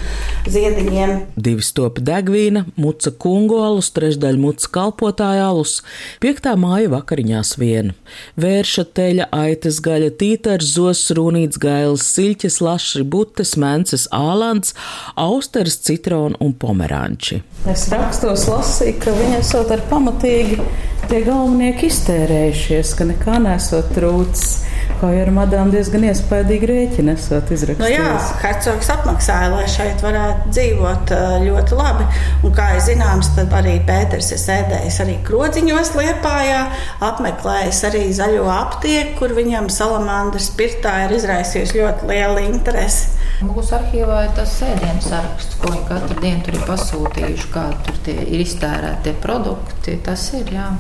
ziediņiem. 0.51 1.17
Divi 1.35 1.67
stopi 1.67 2.05
degvīna, 2.07 2.65
muca 2.81 3.11
kungu 3.11 3.59
alus, 3.65 3.91
trešdaļa 3.97 4.41
muca 4.41 4.71
kalpotāja 4.79 5.51
alus, 5.51 5.81
piektā 6.23 6.55
māja 6.61 6.93
vakariņās 6.95 7.57
viena. 7.61 7.99
Vērša 8.41 8.87
teļa, 8.97 9.29
aitas 9.35 9.83
gaļa, 9.85 10.15
tītara 10.21 10.60
Pēters, 10.61 10.75
Zos, 10.77 11.11
Rūnīts, 11.17 11.59
Gailis, 11.59 12.05
Siļķis, 12.15 12.61
Lašri, 12.61 13.05
Butes, 13.05 13.57
Mences, 13.57 14.07
Ālands, 14.13 14.75
Austers, 15.17 15.79
Citrona 15.81 16.37
un 16.41 16.53
Pomeranči. 16.53 17.41
Es 17.67 17.89
rakstos 17.89 18.47
lasīju, 18.51 18.99
ka 19.01 19.15
viņi 19.17 19.39
esot 19.41 19.71
ar 19.73 19.81
pamatīgi 19.89 20.61
tie 21.09 21.23
galvenieki 21.25 21.89
iztērējušies, 21.89 22.93
ka 22.99 23.09
nekā 23.09 23.39
nesot 23.41 23.89
trūcis. 23.97 24.67
Kā 25.01 25.11
ar 25.17 25.31
madām 25.33 25.71
diezgan 25.73 26.03
iespaidīgi 26.11 26.69
rēķini 26.69 27.15
esat 27.15 27.53
izrakstījis. 27.55 27.81
Nu 27.81 27.89
jā, 27.89 28.17
hercogs 28.43 28.91
apmaksāja, 28.93 29.49
lai 29.55 29.65
šeit 29.71 30.03
varētu 30.05 30.51
dzīvot 30.53 31.13
ļoti 31.47 31.79
labi. 31.79 32.09
Un 32.45 32.55
kā 32.57 32.67
es 32.77 32.89
zināms, 32.91 33.31
tad 33.37 33.55
arī 33.57 33.79
Pēters 33.89 34.29
ir 34.35 34.43
sēdējis 34.43 35.01
arī 35.05 35.17
krodziņos 35.25 35.95
Liepājā, 35.97 36.61
apmeklējis 37.09 37.81
arī 37.89 38.05
zaļo 38.17 38.45
aptieku, 38.53 39.17
kur 39.23 39.35
viņam 39.39 39.71
salamandras 39.73 40.51
spirtā 40.53 41.07
ir 41.07 41.17
izraisījusi 41.17 41.81
ļoti 41.81 42.13
liela 42.13 42.45
interesi. 42.45 43.17
Mūsu 43.41 43.73
arhīvā 43.79 44.27
ir 44.27 44.33
tas 44.37 44.53
sēdienas 44.61 45.09
saraksts, 45.09 45.57
ko 45.63 45.73
viņi 45.73 45.87
katru 45.89 46.21
dienu 46.21 46.45
tur 46.45 46.59
ir 46.59 46.65
pasūtījuši, 46.69 47.53
kā 47.55 47.67
tur 47.87 48.13
ir 48.13 48.45
iztērēti 48.45 49.17
produkti. 49.25 49.97
Tas 50.05 50.29
ir, 50.37 50.53
jā. 50.59 50.71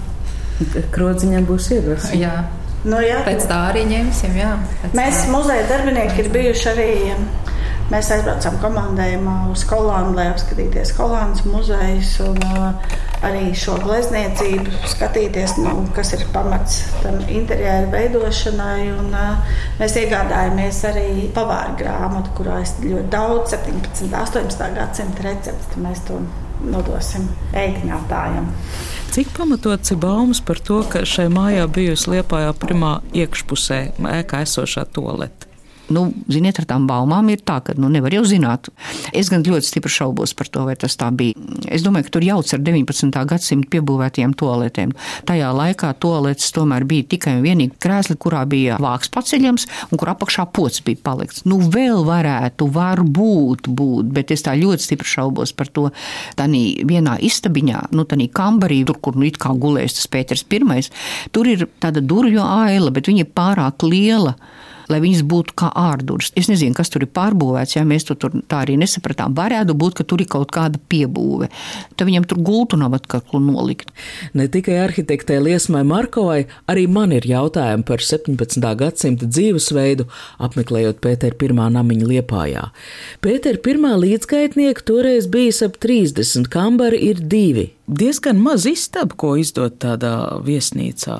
Krodziņam 0.92 1.46
būs 1.48 1.70
iedvesma. 1.78 2.18
Nu, 2.80 2.96
jā. 3.04 3.20
Pēc 3.26 3.44
tā 3.48 3.58
arī 3.70 3.84
ņemsim. 3.90 4.36
Jā, 4.40 4.54
Mēs, 4.96 5.24
tā. 5.26 5.32
muzeja 5.34 5.66
darbinieki, 5.68 6.22
ir 6.24 6.30
bijuši 6.32 6.68
arī. 6.72 6.90
Mēs 7.90 8.06
aizbraucām 8.14 8.54
komandējumā 8.62 9.32
uz 9.50 9.64
Holandu, 9.66 10.14
lai 10.14 10.28
apskatīties 10.30 10.92
Holandas 10.94 11.42
muzejus 11.42 12.12
un 12.22 12.36
uh, 12.46 12.92
arī 13.26 13.48
šo 13.58 13.74
glezniecību, 13.82 14.76
skatīties, 14.92 15.56
nu, 15.58 15.72
kas 15.96 16.12
ir 16.14 16.22
pamats 16.30 16.84
tam 17.02 17.18
interjeru 17.26 17.90
veidošanai. 17.90 18.92
Un, 18.94 19.10
uh, 19.10 19.58
mēs 19.82 19.98
iegādājāmies 20.04 20.78
arī 20.92 21.08
pavāru 21.34 21.74
grāmatu, 21.82 22.36
kurā 22.38 22.60
ir 22.62 22.92
ļoti 22.92 23.10
daudz 23.10 23.56
17. 23.58 24.06
un 24.06 24.16
18. 24.22 24.70
gadsimta 24.78 25.26
recepti. 25.26 25.82
Mēs 25.82 26.06
to 26.06 26.22
nodosim 26.70 27.26
ēdinātājiem. 27.58 28.48
Cik 29.10 29.32
pamatots 29.34 29.90
ir 29.90 29.96
baumas 29.98 30.38
par 30.38 30.60
to, 30.62 30.76
ka 30.86 31.00
šai 31.02 31.24
mājā 31.34 31.64
bijusi 31.74 32.12
liepājā 32.12 32.52
primā 32.62 32.92
iekšpusē 33.10 33.78
ēkā 34.06 34.44
esošā 34.46 34.84
tolete? 34.94 35.49
Nu, 35.94 36.06
ziniet, 36.30 36.60
ar 36.62 36.66
tām 36.70 36.86
baumām 36.88 37.28
ir 37.32 37.42
tā, 37.46 37.58
ka 37.64 37.74
nu, 37.78 37.90
nevar 37.92 38.14
jau 38.14 38.22
zināt. 38.28 38.70
Es 39.16 39.30
gan 39.32 39.44
ļoti 39.46 39.66
stipri 39.66 39.92
šaubos 39.92 40.34
par 40.38 40.50
to, 40.52 40.64
vai 40.68 40.76
tas 40.78 40.96
tā 40.98 41.10
bija. 41.14 41.36
Es 41.70 41.84
domāju, 41.84 42.08
ka 42.08 42.14
tur 42.16 42.26
jauc 42.26 42.54
ar 42.54 42.62
19. 42.66 43.24
gadsimta 43.30 43.70
piebūvētiem 43.74 44.34
toaletēm. 44.38 44.94
Tajā 45.28 45.50
laikā 45.56 45.92
toaletes 46.02 46.52
tomēr 46.56 46.86
bija 46.88 47.08
tikai 47.14 47.36
un 47.38 47.44
vienīgi 47.46 47.78
krēsli, 47.82 48.18
kurā 48.20 48.44
bija 48.50 48.78
vāks 48.82 49.12
paceļams 49.14 49.66
un 49.90 50.00
kur 50.00 50.12
apakšā 50.14 50.46
pots 50.54 50.82
bija 50.86 51.02
palikts. 51.04 51.44
Nu, 51.48 51.60
vēl 51.60 52.04
varētu, 52.06 52.70
varbūt 52.74 53.68
būt, 53.68 54.12
bet 54.14 54.34
es 54.34 54.46
tā 54.46 54.56
ļoti 54.58 54.86
stipri 54.86 55.10
šaubos 55.10 55.54
par 55.56 55.70
to. 55.74 55.88
Tanī 56.38 56.64
vienā 56.86 57.18
istabiņā, 57.26 57.88
nu, 57.96 58.06
tanī 58.08 58.30
kambarī, 58.34 58.82
tur, 58.88 59.00
kur 59.02 59.18
nu 59.18 59.28
it 59.28 59.40
kā 59.40 59.52
gulējas 59.56 59.98
tas 59.98 60.10
Pēters 60.10 60.46
I, 60.50 60.82
tur 61.34 61.48
ir 61.50 61.66
tāda 61.82 62.02
durvju 62.02 62.42
aila, 62.42 62.90
bet 62.94 63.10
viņa 63.10 63.26
ir 63.26 63.32
pārāk 63.36 63.86
liela 63.86 64.36
lai 64.92 65.00
viņas 65.02 65.22
būtu 65.30 65.56
kā 65.58 65.70
ārdurs. 65.76 66.30
Es 66.38 66.50
nezinu, 66.50 66.74
kas 66.76 66.92
tur 66.92 67.04
ir 67.06 67.12
pārbūvēts, 67.16 67.76
ja 67.76 67.84
mēs 67.88 68.06
to 68.08 68.16
tur 68.18 68.34
tā 68.50 68.64
arī 68.64 68.76
nesapratām. 68.80 69.34
Varētu 69.38 69.76
būt, 69.78 69.98
ka 70.00 70.06
tur 70.08 70.22
ir 70.22 70.30
kaut 70.30 70.52
kāda 70.54 70.80
piebūve. 70.90 71.50
Tad 71.96 72.08
viņam 72.08 72.26
tur 72.30 72.42
gultu 72.44 72.78
nav 72.80 72.96
atkal 72.98 73.22
nolikt. 73.40 73.92
Ne 74.34 74.48
tikai 74.50 74.80
arhitektē 74.84 75.38
Liesmai 75.42 75.82
Markovai, 75.86 76.44
arī 76.70 76.86
man 76.90 77.14
ir 77.16 77.26
jautājumi 77.28 77.86
par 77.86 78.04
17. 78.04 78.66
gadsimta 78.82 79.28
dzīvesveidu, 79.30 80.08
apmeklējot 80.42 81.00
Pētera 81.04 81.36
pirmā 81.38 81.68
namiņa 81.72 82.10
liepājā. 82.10 82.68
Pētera 83.24 83.62
pirmā 83.62 83.96
līdzgaitnieka 84.00 84.86
toreiz 84.86 85.28
bijis 85.30 85.62
ap 85.66 85.78
30, 85.82 86.50
kambari 86.52 87.00
ir 87.10 87.22
divi. 87.22 87.70
Diezgan 87.90 88.38
maz 88.38 88.68
istabu, 88.70 89.16
ko 89.18 89.32
izdot 89.40 89.80
tādā 89.82 90.14
viesnīcā. 90.46 91.18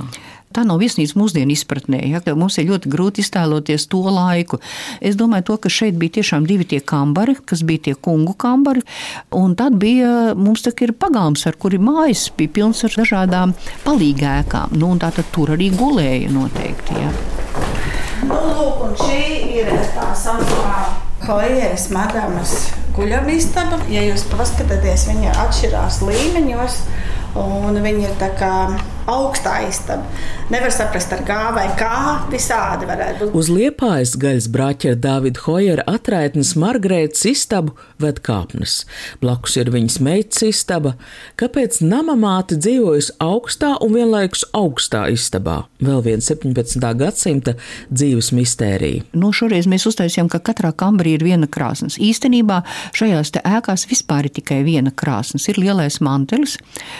Tā 0.50 0.64
nav 0.66 0.80
viesnīca 0.82 1.14
mūsdienu 1.14 1.54
izpratnē. 1.54 2.00
Ja, 2.10 2.20
mums 2.34 2.56
ir 2.58 2.66
ļoti 2.72 2.90
grūti 2.90 3.22
iztēloties 3.22 3.84
to 3.92 4.00
laiku. 4.10 4.58
Es 4.98 5.14
domāju, 5.14 5.44
to, 5.46 5.56
ka 5.62 5.70
šeit 5.70 5.94
bija 6.00 6.16
tiešām 6.16 6.48
divi 6.48 6.66
tie 6.72 6.80
kambari, 6.82 7.36
kas 7.38 7.62
bija 7.62 7.84
tie 7.84 7.94
kungu 7.94 8.34
kambari. 8.34 8.82
Un 9.30 9.54
tad 9.54 9.78
bija 9.78 10.34
mums 10.34 10.66
tā 10.66 10.74
ir 10.82 10.90
pagalms, 10.98 11.46
ar 11.46 11.54
kuri 11.54 11.78
mājas 11.78 12.26
bija 12.34 12.50
pilns 12.58 12.82
ar 12.82 12.98
dažādām 12.98 13.54
palīgēkām. 13.86 14.74
Nu, 14.74 14.90
tā 14.98 15.12
tad 15.14 15.30
tur 15.30 15.54
arī 15.54 15.70
gulēja 15.70 16.34
noteikti. 16.34 16.98
Ja. 16.98 17.14
Nu, 18.26 18.34
lūk, 18.34 18.82
un 18.88 18.98
šī 18.98 19.22
ir 19.62 19.70
tā 19.94 20.10
saucamā 20.18 20.82
Hojeras 21.30 21.86
madamas 21.94 22.56
guļamistaba. 22.96 23.84
Ja 23.92 24.02
jūs 24.02 24.26
paskatāties, 24.34 25.06
viņa 25.12 25.38
atšķirās 25.46 26.02
līmeņos. 26.10 26.84
Un 27.38 27.78
viņi 27.84 28.08
ir 28.08 28.16
tā 28.18 28.34
kā 28.34 28.54
augstā 29.08 29.60
istaba. 29.68 30.04
Nevar 30.50 30.72
saprast, 30.74 31.12
ar 31.14 31.22
kā 31.26 31.38
vai 31.54 31.66
kā 31.78 32.26
visādi 32.30 32.88
varētu 32.88 33.28
būt. 33.28 33.36
Uz 33.38 33.50
liepājas 33.52 34.16
gaļas 34.20 34.48
brāķa 34.52 34.94
Dāvida 35.00 35.44
Hojera 35.44 35.84
atraitnes 35.90 36.52
Margrētas 36.58 37.24
istabu 37.30 37.76
ved 38.02 38.20
kāpnes. 38.26 38.84
Blakus 39.22 39.56
ir 39.60 39.70
viņas 39.72 40.00
meitas 40.04 40.42
istaba. 40.46 40.96
Kāpēc 41.40 41.80
nama 41.84 42.16
māte 42.18 42.58
dzīvojas 42.58 43.12
augstā 43.22 43.76
un 43.84 43.94
vienlaikus 43.94 44.44
augstā 44.56 45.06
istabā? 45.14 45.62
Vēl 45.80 46.02
viena 46.04 46.24
17. 46.24 46.82
gadsimta 47.00 47.56
dzīves 47.88 48.32
mistērija. 48.36 49.06
No 49.16 49.32
šoreiz 49.36 49.70
mēs 49.70 49.86
uztaisījām, 49.88 50.28
ka 50.32 50.42
katrā 50.50 50.72
kambarī 50.76 51.14
ir 51.16 51.24
viena 51.24 51.48
krāsnes. 51.50 51.96
Īstenībā 52.02 52.62
šajās 52.96 53.32
ēkās 53.40 53.86
vispār 53.90 54.28
ir 54.28 54.36
tikai 54.40 54.60
viena 54.66 54.92
krāsnes. 54.92 55.48
Ir 55.48 55.62
lielais 55.62 56.00
mantelis, 56.04 56.58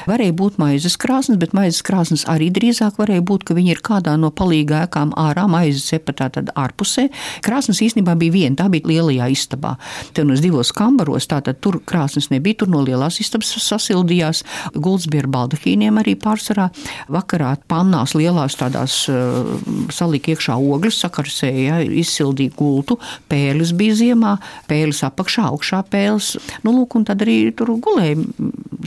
varēja 0.09 0.39
būt 0.39 0.59
maizes 0.63 0.97
krāsnes, 1.01 1.41
bet 1.41 1.53
maizes 1.57 1.83
krāsnes 1.83 1.90
arī 2.31 2.51
drīzāk 2.55 2.99
varēja 3.01 3.25
būt, 3.27 3.45
ka 3.49 3.57
viņi 3.57 3.75
ir 3.75 3.81
kādā 3.85 4.17
no 4.21 4.31
palīgā 4.35 4.85
ēkām 4.87 5.13
ārā, 5.19 5.47
maizes 5.51 5.89
cepatā 5.91 6.31
tad 6.35 6.51
ārpusē. 6.59 7.09
Krāsnes 7.45 7.81
īstenībā 7.85 8.15
bija 8.21 8.35
viena, 8.35 8.57
tā 8.61 8.69
bija 8.73 8.89
lielajā 8.91 9.31
istabā. 9.33 9.77
Te 10.15 10.25
nos 10.27 10.43
divos 10.45 10.73
kambaros, 10.77 11.29
tātad 11.31 11.61
tur 11.61 11.81
krāsnes 11.87 12.31
nebija, 12.31 12.63
tur 12.63 12.71
no 12.73 12.83
lielās 12.85 13.21
istabas 13.23 13.53
sasildījās, 13.65 14.45
gulds 14.75 15.09
bija 15.11 15.25
ar 15.25 15.31
baldahīniem 15.37 16.01
arī 16.03 16.17
pārsvarā. 16.21 16.69
Vakarā 17.13 17.55
pannās 17.71 18.15
lielās 18.19 18.59
tādās 18.61 19.03
uh, 19.11 19.55
salika 19.95 20.35
iekšā 20.35 20.57
ogles, 20.57 21.01
sakarsēja, 21.03 21.81
izsildīja 22.03 22.55
gultu, 22.59 22.99
pēles 23.31 23.75
bija 23.77 23.99
ziemā, 24.01 24.37
pēles 24.71 25.03
apakšā, 25.07 25.49
augšā 25.51 25.83
pēles. 25.91 26.35
Nu, 26.65 26.75
lūk, 26.77 26.99
un 26.99 27.07
tad 27.09 27.25
arī 27.25 27.39
tur 27.57 27.75
gulēja 27.83 28.19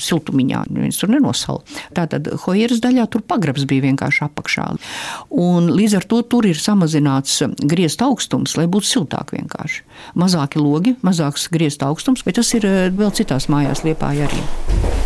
siltumiņā, 0.02 0.64
viens 0.74 1.00
tur 1.00 1.12
nenosala. 1.14 1.64
Tātad 1.96 2.30
hojeras 2.46 2.82
daļā 2.94 3.10
tur 3.10 3.24
pagrabs 3.26 3.66
bija 3.70 3.88
vienkārši 3.90 4.26
apakšā. 4.28 4.68
Un 5.44 5.72
līdz 5.74 5.98
ar 6.00 6.08
to 6.10 6.22
tur 6.30 6.48
ir 6.48 6.60
samazināts 6.60 7.42
griezt 7.60 8.04
augstums, 8.06 8.58
lai 8.60 8.68
būtu 8.72 8.90
siltāk 8.90 9.34
vienkārši. 9.36 9.84
Mazāki 10.20 10.62
logi, 10.62 10.98
mazāks 11.04 11.50
griezt 11.54 11.84
augstums, 11.84 12.26
bet 12.26 12.40
tas 12.40 12.54
ir 12.58 12.68
eh, 12.70 12.92
vēl 12.94 13.14
citās 13.16 13.50
mājās 13.52 13.86
liepā 13.88 14.14
arī. 14.28 15.03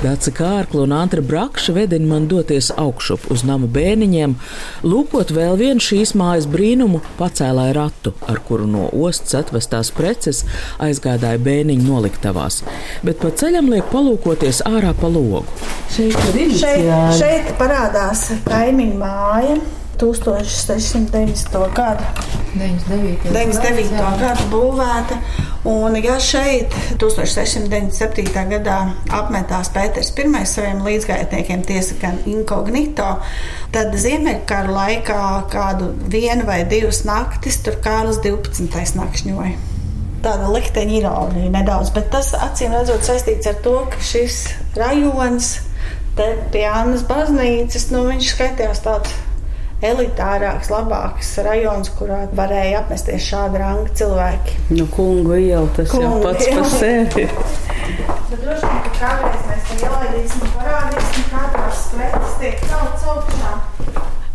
Dāca 0.00 0.32
Kārkla 0.32 0.86
un 0.86 0.94
Antra 0.96 1.20
Brakša 1.20 1.74
vedina 1.76 2.06
man 2.08 2.24
doties 2.28 2.70
augšup 2.80 3.26
uz 3.34 3.42
nama 3.44 3.66
bēniņiem, 3.68 4.32
lūkot 4.80 5.28
vēl 5.36 5.58
vienu 5.60 5.84
šīs 5.84 6.14
mājas 6.16 6.46
brīnumu 6.48 7.02
pacēlāju 7.18 7.74
ratu, 7.76 8.12
ar 8.24 8.40
kuru 8.48 8.64
no 8.70 8.86
ostas 8.96 9.36
atvestās 9.42 9.90
preces 9.92 10.40
aizgādāja 10.80 11.42
bēniņu 11.44 11.84
noliktavās, 11.84 12.62
bet 13.04 13.20
pa 13.20 13.28
ceļam 13.42 13.68
liek 13.74 13.92
palūkoties 13.92 14.62
ārā 14.70 14.94
pa 14.96 15.12
logu. 15.12 15.44
Šeit, 15.92 16.16
šeit, 16.62 16.88
šeit 17.20 17.52
parādās 17.60 18.30
kaimiņu 18.48 18.96
māja. 19.04 19.60
1690. 20.00 21.60
gada 21.76 22.06
99. 22.56 23.28
99. 23.36 24.00
gada 24.16 24.46
būvēta. 24.48 25.18
Un, 25.64 25.92
ja 26.00 26.14
šeit 26.16 26.72
1697. 26.96 28.30
gadā 28.48 28.78
apmetās 29.12 29.68
Pēters 29.74 30.08
I 30.16 30.46
saviem 30.48 30.80
līdzgaitniekiem, 30.86 31.64
tiesa 31.68 31.98
gan 32.00 32.16
inkognito, 32.24 33.18
tad 33.74 33.92
Ziemeļkara 33.92 34.72
laikā 34.72 35.24
kādu 35.52 35.90
vienu 36.08 36.48
vai 36.48 36.62
divas 36.64 37.02
naktis 37.04 37.60
tur 37.60 37.76
Kārlis 37.84 38.22
12. 38.24 38.96
nakšņoja. 38.96 39.52
Tāda 40.24 40.48
likteņa 40.48 40.96
ironija 40.96 41.52
nedaudz, 41.52 41.92
bet 41.92 42.08
tas 42.12 42.32
acīm 42.32 42.72
redzot 42.72 43.04
saistīts 43.04 43.48
ar 43.52 43.60
to, 43.60 43.76
ka 43.92 44.00
šis 44.00 44.46
rajons 44.80 45.58
te 46.16 46.34
pie 46.52 46.64
Annas 46.68 47.04
baznīcas, 47.08 47.90
nu, 47.92 48.06
viņš 48.08 48.32
skaitījās 48.32 48.80
tāds 48.84 49.12
elitārāks, 49.84 50.70
labāks 50.72 51.32
rajons, 51.44 51.90
kurā 51.96 52.22
varēja 52.36 52.82
apmesties 52.82 53.24
šāda 53.30 53.62
ranga 53.62 53.94
cilvēki. 53.96 54.56
Nu, 54.76 54.86
kungu 54.92 55.38
iela 55.40 55.68
tas 55.76 55.90
kungu 55.92 56.08
jau 56.08 56.24
pats 56.24 56.50
par 56.52 56.68
sevi. 56.74 57.26
Bet 58.30 58.42
droši 58.44 58.66
vien, 58.66 58.82
ka 58.86 58.92
kādreiz 58.98 59.46
mēs 59.48 59.68
te 59.70 59.78
ielaidīsim, 59.80 60.50
parādīsim, 60.56 61.30
kā 61.32 61.46
tās 61.54 61.86
sklepas 61.86 62.36
tiek 62.42 62.66
celtas 62.66 63.08
augšā. 63.14 63.54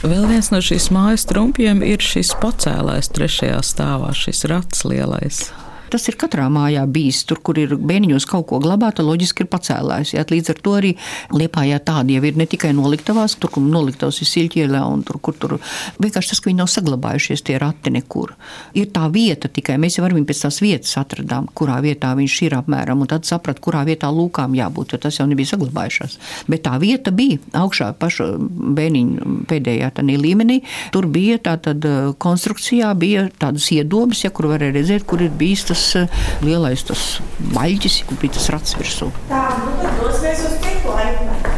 Vēl 0.06 0.26
viens 0.30 0.52
no 0.54 0.60
šīs 0.62 0.92
mājas 0.94 1.26
trumpiem 1.30 1.80
ir 1.86 2.04
šis 2.04 2.36
pacēlājs 2.42 3.10
trešajā 3.16 3.62
stāvā, 3.66 4.12
šis 4.14 4.44
rats 4.52 4.84
lielais. 4.86 5.48
Tas 5.94 6.08
ir 6.10 6.18
katrā 6.20 6.48
mājā 6.52 6.86
bijis. 6.90 7.24
Tur, 7.30 7.42
kur 7.46 7.60
ir 7.62 7.76
bērniņos 7.78 8.28
kaut 8.30 8.48
ko 8.50 8.60
glabāta, 8.64 9.06
loģiski 9.06 9.46
ir 9.46 9.50
pacēlājis. 9.52 10.16
Jā. 10.16 10.26
Līdz 10.30 10.54
ar 10.56 10.62
to 10.66 10.76
arī 10.80 10.94
liepājā 11.36 11.80
tādi 11.86 12.18
jau 12.18 12.24
ir 12.28 12.40
ne 12.40 12.48
tikai 12.50 12.74
noliktavās, 12.78 13.38
tur, 13.40 13.54
kur 13.56 13.66
noliktavas 13.66 14.22
ir 14.24 14.30
siļķielē, 14.30 14.82
un 14.92 15.04
tur, 15.06 15.20
kur 15.24 15.38
tur 15.40 15.58
vienkārši 16.02 16.34
tas, 16.34 16.42
ka 16.42 16.50
viņi 16.50 16.62
nav 16.62 16.72
saglabājušies 16.74 17.46
tie 17.46 17.60
rati 17.62 17.94
nekur. 17.94 18.36
Ir 18.78 18.90
tā 18.96 19.08
vieta 19.14 19.52
tikai, 19.52 19.78
mēs 19.82 20.00
jau 20.00 20.06
varam 20.06 20.26
pēc 20.28 20.46
tās 20.46 20.62
vietas 20.64 20.96
atradām, 21.02 21.50
kurā 21.58 21.78
vietā 21.86 22.14
viņš 22.18 22.38
ir 22.48 22.58
apmēram, 22.60 23.04
un 23.04 23.12
tad 23.12 23.28
saprat, 23.28 23.62
kurā 23.64 23.84
vietā 23.88 24.10
lūkām 24.14 24.56
jābūt, 24.58 24.96
jo 24.96 25.02
tas 25.06 25.20
jau 25.20 25.28
nebija 25.30 25.54
saglabājušās. 25.54 26.18
Bet 26.52 26.66
tā 26.68 26.76
vieta 26.82 27.14
bija 27.16 27.40
augšā 27.62 27.92
paša 28.00 28.32
bērniņa 28.40 29.36
pēdējā 29.50 29.92
līmenī. 30.06 30.62
Tur 30.94 31.08
bija 31.12 31.38
tā 31.44 31.56
tad 31.62 31.86
konstrukcijā, 32.22 32.92
bija 32.98 33.28
tādas 33.40 33.68
iedomas, 33.74 34.24
ja 34.24 34.32
kur 34.34 34.50
varēja 34.52 34.76
redzēt, 34.80 35.06
kur 35.08 35.24
ir 35.26 35.34
bijis 35.36 35.66
tas 35.70 35.75
tas 35.76 35.96
eh, 36.00 36.08
lielais 36.46 36.84
tas 36.88 37.04
maļķis, 37.52 38.00
kur 38.08 38.20
bija 38.22 38.38
tas 38.38 38.48
rats 38.56 38.78
virsū. 38.80 39.12
Tā, 39.28 39.44
nu 39.60 39.76
tad 39.82 40.00
dosimies 40.00 40.46
uz 40.48 40.56
citu 40.64 40.96
laikmetu. 40.96 41.56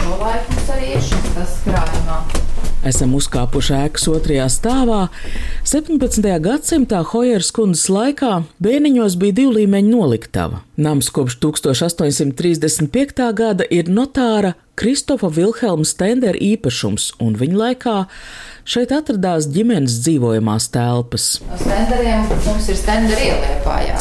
Šo 0.00 0.18
laiku 0.18 0.56
mums 0.58 0.74
arī 0.74 0.94
ir 0.96 1.06
šis 1.06 1.34
tas 1.38 1.58
krājumā. 1.68 2.39
Esam 2.80 3.10
uzkāpuši 3.12 3.74
ēkas 3.76 4.06
otrajā 4.08 4.46
stāvā. 4.48 5.00
17. 5.68 6.24
gadsimtā 6.40 7.02
Hojeras 7.10 7.50
kundzes 7.52 7.90
laikā 7.92 8.38
bēniņos 8.64 9.18
bija 9.20 9.36
divu 9.36 9.52
līmeņu 9.58 9.90
noliktava. 9.92 10.62
Nams 10.80 11.10
kopš 11.12 11.36
1835. 11.42 13.26
gada 13.36 13.66
ir 13.68 13.90
notāra 13.92 14.54
Kristofa 14.80 15.28
Vilhelma 15.28 15.84
Stendera 15.84 16.40
īpašums, 16.40 17.10
un 17.20 17.36
viņa 17.36 17.58
laikā 17.60 17.96
šeit 18.64 18.94
atradās 18.96 19.50
ģimenes 19.52 20.00
dzīvojamās 20.00 20.70
telpas. 20.72 21.26
No 21.50 21.60
stenderiem 21.60 22.24
mums 22.46 22.70
ir 22.72 22.78
stenderi 22.80 23.28
ieliepājā. 23.34 23.98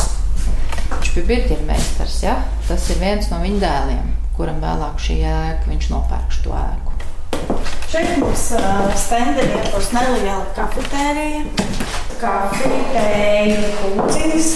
Viņš 0.93 1.11
bija 1.17 1.27
birģermeistars, 1.33 2.21
ja? 2.23 2.37
tas 2.69 2.87
ir 2.93 3.03
viens 3.03 3.27
no 3.27 3.41
viņa 3.43 3.59
dēliem, 3.65 4.13
kuram 4.39 4.63
vēlāk 4.63 5.03
šī 5.03 5.19
ēka, 5.27 5.67
viņš 5.67 5.91
nopērk 5.91 6.39
šo 6.39 6.55
ēku. 6.55 6.88
Šeit 7.89 8.19
mums 8.21 8.45
uh, 8.57 8.89
stenderiem 8.99 9.71
būs 9.73 9.89
neliela 9.95 10.43
kafetērija, 10.57 11.41
kafija, 12.21 12.81
tēja, 12.93 13.73
kūciņas. 13.79 14.51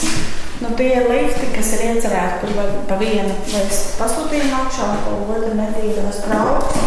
Nu, 0.63 0.69
tie 0.79 0.91
ir 0.95 1.09
lifti, 1.09 1.49
kas 1.51 1.71
ir 1.75 1.81
iecerēti, 1.89 2.37
kur 2.43 2.51
var 2.55 2.69
pa 2.87 2.95
vienu 2.99 3.33
mēs 3.49 3.79
pasūtījām 3.97 4.53
augšā, 4.61 4.85
pa 5.03 5.15
otru 5.33 5.49
netīdos 5.57 6.21
braukt. 6.27 6.77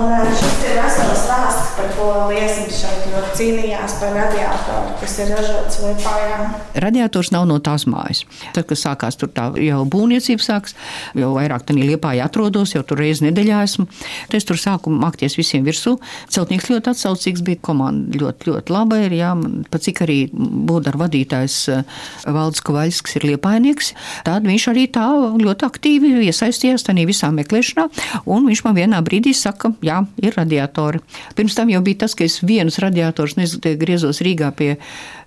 Un 0.00 0.34
šis 0.40 0.64
ir 0.66 0.74
vesels 0.80 1.22
stāsts, 1.22 1.59
par 1.80 1.92
ko 1.96 2.08
Liesmas 2.28 2.82
šeit 2.82 3.00
cīnījās 3.38 3.94
par 4.00 4.12
radiatoru, 4.16 4.94
kas 5.00 5.14
ir 5.22 5.30
ražots 5.32 5.78
Lietpājā. 5.80 6.38
Radiators 6.84 7.30
nav 7.32 7.46
no 7.48 7.56
tās 7.64 7.86
mājas. 7.88 8.24
Tad, 8.54 8.66
kad 8.68 8.78
sākās 8.78 9.16
tur 9.20 9.30
tā 9.32 9.46
jau 9.62 9.78
būvniecība 9.88 10.44
sāks, 10.44 10.74
jau 11.16 11.30
vairāk 11.36 11.64
tā 11.68 11.76
Lietpājā 11.76 12.26
atrodos, 12.26 12.74
jau 12.74 12.82
tur 12.86 13.00
reizi 13.00 13.24
nedēļā 13.28 13.62
esmu. 13.64 13.86
Es 14.36 14.46
tur 14.48 14.60
sāku 14.60 14.92
mākties 14.92 15.38
visiem 15.38 15.64
virsū. 15.64 15.96
Celtnieks 16.32 16.68
ļoti 16.68 16.92
atsaucīgs 16.92 17.44
bija, 17.46 17.60
komanda 17.70 18.20
ļoti, 18.20 18.50
ļoti 18.50 18.76
laba 18.76 19.00
ir, 19.06 19.16
jā, 19.16 19.32
pat 19.72 19.86
cik 19.86 20.04
arī 20.04 20.18
būdar 20.34 20.98
vadītājs 21.00 21.58
Valds 22.28 22.64
Kovaļskis 22.66 23.20
ir 23.20 23.28
Liepainieks, 23.30 23.94
tad 24.28 24.48
viņš 24.48 24.68
arī 24.74 24.86
tā 24.92 25.06
ļoti 25.40 25.68
aktīvi 25.70 26.12
iesaistījās 26.28 26.84
tajā 26.86 27.08
visā 27.08 27.32
meklēšanā, 27.34 27.88
un 28.28 28.50
viņš 28.50 28.64
man 28.66 28.76
vienā 28.76 29.00
brīdī 29.06 29.32
saka, 29.36 29.72
jā, 29.86 30.02
ir 30.20 30.36
radiatori. 30.36 31.00
Pirms 31.38 31.56
tam 31.56 31.69
jau 31.74 31.82
bija 31.84 32.04
tas, 32.04 32.14
ka 32.18 32.26
es 32.26 32.40
vienus 32.46 32.78
radiatorus 32.82 33.36
griezos 33.80 34.22
Rīgā 34.24 34.50
pie, 34.56 34.70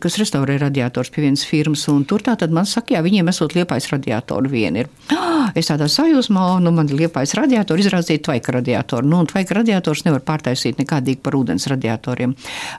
kas 0.03 0.17
restaurē 0.19 0.57
radiators 0.61 1.11
pie 1.13 1.23
vienas 1.25 1.45
firmas, 1.47 1.85
un 1.91 2.03
tur 2.09 2.23
tā 2.25 2.35
tad 2.39 2.53
man 2.55 2.67
saka, 2.69 2.97
jā, 2.97 3.03
viņiem 3.05 3.31
esot 3.31 3.55
liepais 3.55 3.89
radiatori 3.91 4.51
vien 4.51 4.83
ir. 4.83 4.91
Es 5.59 5.67
tādā 5.67 5.89
sajūsmā, 5.91 6.43
nu, 6.63 6.71
man 6.73 6.87
liepais 6.87 7.33
radiatori 7.37 7.83
izrādīja 7.83 8.21
tvaika 8.25 8.53
radiatoru. 8.55 9.05
Nu, 9.05 9.19
un 9.21 9.27
tvaika 9.29 9.57
radiators 9.57 10.05
nevar 10.07 10.23
pārtaisīt 10.25 10.79
nekādīgi 10.79 11.19
par 11.21 11.35
ūdens 11.37 11.67
radiatoriem. 11.69 12.31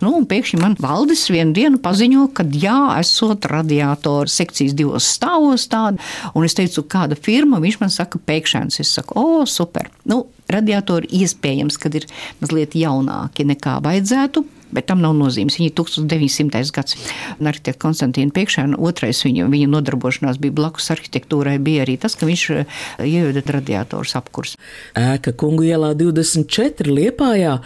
Nu, 0.03 0.15
un 0.17 0.25
pēkšņi 0.31 0.61
man 0.63 0.75
valdis 0.81 1.27
vienu 1.31 1.53
dienu 1.55 1.79
paziņo, 1.85 2.25
ka 2.35 2.47
jā, 2.51 2.79
esot 3.03 3.47
radiatoru 3.53 4.33
sekcijas 4.33 4.75
divos 4.75 5.11
stāvos 5.13 5.69
tāda, 5.71 6.01
un 6.35 6.49
es 6.49 6.57
teicu, 6.57 6.87
kāda 6.89 7.21
firma, 7.21 7.61
viņš 7.63 7.79
man 7.85 7.93
saka, 7.93 8.19
pēkšņs. 8.33 8.81
Es 8.81 8.97
saku, 8.97 9.21
o, 9.21 9.45
super. 9.47 9.93
Nu, 10.09 10.25
radiatori 10.53 11.09
iespējams, 11.23 11.79
kad 11.81 11.95
ir 11.99 12.09
mazliet 12.43 12.77
jaunāki 12.79 13.47
nekā 13.49 13.79
vajadzētu. 13.85 14.45
Bet 14.75 14.89
tam 14.91 15.03
nav 15.05 15.15
nozīmes. 15.19 15.59
Viņa 15.59 15.71
ir 15.71 15.77
1900. 15.79 16.73
gads. 16.75 16.99
Arhitekta 17.39 17.81
Konstantīna 17.85 18.35
Piekšēna, 18.35 18.79
otrais 18.83 19.23
viņa, 19.27 19.47
viņa 19.53 19.71
nodarbošanās 19.71 20.41
bija 20.43 20.57
blakus 20.57 20.91
arhitektūrai, 20.95 21.57
bija 21.63 21.85
arī 21.85 21.97
tas, 22.01 22.17
ka 22.19 22.29
viņš 22.29 22.45
eh, 22.57 22.81
ieveda 23.07 23.45
radiators 23.59 24.17
apkurs. 24.19 24.57
Ēka 24.99 25.35
kungu 25.39 25.67
ielā 25.69 25.95
24 25.99 26.91
Liepājā 26.91 27.59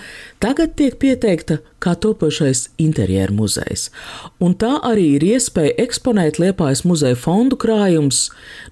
tagad 0.43 0.77
tiek 0.79 0.99
pieteikta 1.01 1.61
kā 1.83 1.95
topošais 1.95 2.65
interjeru 2.83 3.37
muzejs, 3.39 3.89
un 4.43 4.55
tā 4.59 4.73
arī 4.87 5.05
ir 5.15 5.27
iespēja 5.29 5.77
eksponēt 5.85 6.41
Liepājas 6.43 6.83
muzeja 6.89 7.19
fondu 7.19 7.59
krājumus, 7.61 8.25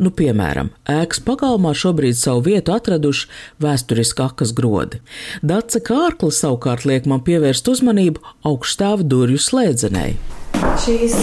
nu, 0.02 0.10
piemēram, 0.10 0.72
ēkas 0.90 1.22
pagalmā 1.26 1.72
šobrīd 1.78 2.18
savu 2.18 2.42
vietu 2.48 2.74
atraduši 2.74 3.28
vēsturiski 3.62 4.24
akas 4.26 4.54
grodi. 4.58 5.00
Dace 5.46 5.82
Kārkla 5.86 6.32
savukārt 6.34 6.86
liek 6.88 7.06
man 7.10 7.22
pievērst 7.26 7.70
uzmanību 7.70 8.25
augststāvu 8.46 9.06
durvju 9.06 9.40
slēdzenei. 9.42 10.12
Šīs 10.82 11.16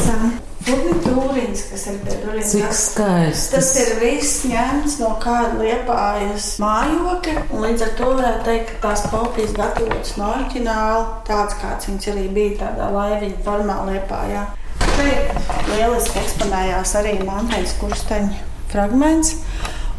Furnitūriņas, 0.63 1.61
kas 1.67 1.81
ir 1.91 1.95
durvīm. 2.05 2.43
Cik 2.47 2.75
skaisti. 2.77 3.51
Tas 3.57 3.71
ir 3.81 3.89
viss 3.99 4.45
ņemts 4.47 4.95
no 5.01 5.09
kāda 5.23 5.57
liepājas 5.59 6.53
mājokļa, 6.63 7.43
un 7.51 7.65
līdz 7.65 7.83
ar 7.83 7.91
to 7.97 8.11
varētu 8.15 8.45
teikt, 8.47 8.71
ka 8.71 8.79
tās 8.85 9.03
kopijas 9.11 9.51
gatavotas 9.57 10.15
no 10.19 10.29
oriģināla, 10.37 11.03
tāds 11.27 11.59
kāds 11.59 11.89
viņas 11.89 12.09
arī 12.13 12.25
bija 12.37 12.55
tādā 12.63 12.89
laiviņa 12.95 13.43
formā 13.43 13.77
liepājā. 13.89 14.45
Šeit 14.93 15.69
lieliski 15.73 16.21
eksponējās 16.21 16.95
arī 17.01 17.17
Manteņas 17.27 17.77
kursteņa 17.81 18.43
fragments, 18.71 19.35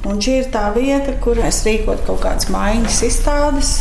un 0.08 0.22
šī 0.24 0.38
ir 0.40 0.52
tā 0.54 0.70
vieta, 0.76 1.18
kur 1.20 1.40
es 1.44 1.60
rīkot 1.66 2.06
kaut 2.08 2.24
kādas 2.24 2.48
maiņas 2.54 3.02
izstādes, 3.10 3.74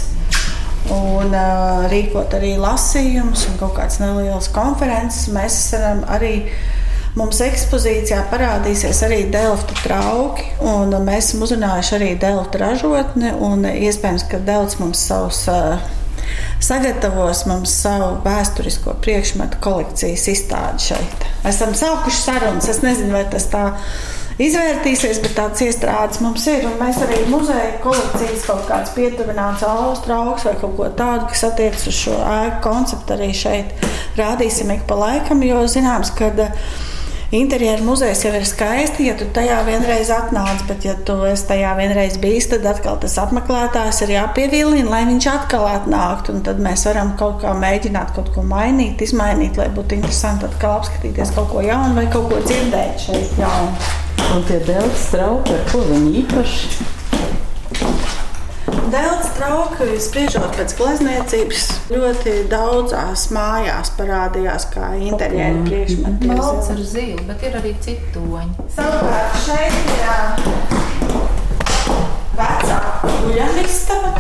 un 0.92 1.32
uh, 1.32 1.86
rīkot 1.92 2.36
arī 2.36 2.56
lasījumus 2.60 3.48
un 3.50 3.60
kaut 3.62 3.78
kādas 3.78 4.00
nelielas 4.04 4.50
konferences. 4.54 5.30
Mēs 5.34 5.60
varam 5.76 6.04
arī. 6.12 6.38
Mums 7.14 7.44
ekspozīcijā 7.46 8.24
parādīsies 8.32 9.04
arī 9.06 9.20
Delfta 9.30 9.76
trauki, 9.84 10.48
un 10.66 10.96
mēs 11.06 11.28
esam 11.28 11.44
uzrunājuši 11.46 11.94
arī 12.00 12.08
Delfta 12.18 12.64
ražotni. 12.64 13.30
Iespējams, 13.86 14.26
ka 14.32 14.40
Delfts 14.42 14.80
mums 14.82 15.04
savus 15.12 15.44
uh, 15.54 15.78
sagatavos 16.64 17.44
mums 17.46 17.74
savu 17.84 18.16
vēsturisko 18.26 18.96
priekšmetu 19.04 19.60
kolekcijas 19.64 20.26
izstādi 20.32 20.88
šeit. 20.90 21.28
Esam 21.48 21.76
sākuši 21.78 22.22
sarunas. 22.24 22.70
Es 22.72 22.82
nezinu, 22.86 23.14
vai 23.14 23.26
tas 23.30 23.46
tā 23.52 23.68
ir 23.70 24.23
izvērtīsies, 24.48 25.20
bet 25.24 25.36
tāds 25.38 25.64
iestrādes 25.66 26.22
mums 26.24 26.46
ir. 26.52 26.66
Mēs 26.80 27.02
arī 27.06 27.24
muzeja 27.32 27.76
kolekcijas 27.84 28.48
kaut 28.48 28.64
kāds 28.70 28.94
pietuvināts 28.96 29.66
austrauks 29.68 30.48
vai 30.48 30.56
kaut 30.62 30.78
ko 30.80 30.90
tādu, 30.98 31.28
kas 31.32 31.46
attiecas 31.50 31.90
uz 31.92 32.00
šo 32.06 32.18
ēku 32.22 32.64
konceptu 32.66 33.18
arī 33.18 33.30
šeit 33.38 33.86
rādīsim 34.20 34.74
ik 34.74 34.88
pa 34.90 34.98
laikam, 35.00 35.44
jo 35.46 35.62
zināms, 35.70 36.14
ka 36.18 36.32
interjeru 37.34 37.86
muzejs 37.88 38.22
jau 38.26 38.32
ir 38.38 38.46
skaisti, 38.46 39.08
ja 39.08 39.16
tu 39.18 39.26
tajā 39.34 39.58
vienreiz 39.66 40.12
atnāc, 40.14 40.62
bet 40.70 40.86
ja 40.86 40.94
tu 41.08 41.16
esi 41.26 41.48
tajā 41.50 41.72
vienreiz 41.80 42.20
bijis, 42.22 42.50
tad 42.52 42.68
atkal 42.70 43.00
tas 43.02 43.18
apmeklētājs 43.24 44.04
ir 44.06 44.16
jāpievilina, 44.18 44.86
lai 44.92 45.02
viņš 45.10 45.30
atkal 45.34 45.66
atnāktu. 45.72 46.38
Un 46.38 46.46
tad 46.46 46.62
mēs 46.62 46.86
varam 46.90 47.16
kaut 47.20 47.42
kā 47.42 47.56
mēģināt 47.58 48.14
kaut 48.18 48.30
ko 48.36 48.46
mainīt, 48.46 49.02
izmainīt, 49.02 49.58
lai 49.58 49.72
būtu 49.74 49.98
interesanti 49.98 50.50
atkal 50.50 50.78
apskatīties 50.78 51.34
kaut 51.34 51.50
ko 51.56 51.66
jaunu 51.66 51.98
vai 51.98 52.08
kaut 52.14 52.30
ko 52.30 52.42
dzirdēt 52.46 53.08
šeit 53.08 53.38
jaunu. 53.42 54.03
Un 54.34 54.44
tie 54.48 54.60
delta 54.66 54.98
strauki, 54.98 55.54
ar 55.54 55.64
ko 55.72 55.84
viņi 55.90 56.12
īpaši? 56.24 56.68
Delta 58.94 59.30
trauki, 59.34 59.88
spriežot 60.02 60.54
pēc 60.58 60.74
glezniecības, 60.78 61.64
ļoti 61.90 62.34
daudzās 62.52 63.28
mājās 63.34 63.90
parādījās 63.98 64.68
kā 64.74 64.92
interjeru 65.02 65.64
priekšmeti. 65.66 66.30
Balts 66.30 66.70
ar 66.74 66.82
zilu, 66.82 67.24
bet 67.30 67.46
ir 67.48 67.58
arī 67.58 67.74
citu 67.82 68.06
toņi. 68.20 68.68
Savukārt 68.76 69.34
šeit 69.48 69.76
ir 69.96 70.04
vecā 72.38 72.78
guļamistaba. 73.24 74.14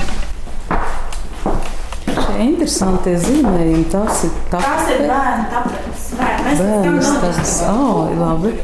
Šie 2.13 2.39
interesantie 2.47 3.13
zīmējumi, 3.21 3.86
tas 3.93 4.25
ir 4.25 4.34
Tas 4.53 4.89
ir 4.93 5.06
bērnu 5.10 5.45
tapetes. 5.53 6.10
Bērnu 6.17 6.58
bērnu 6.63 7.13
tas. 7.21 7.53
Oh, 7.69 8.10
labi. 8.17 8.58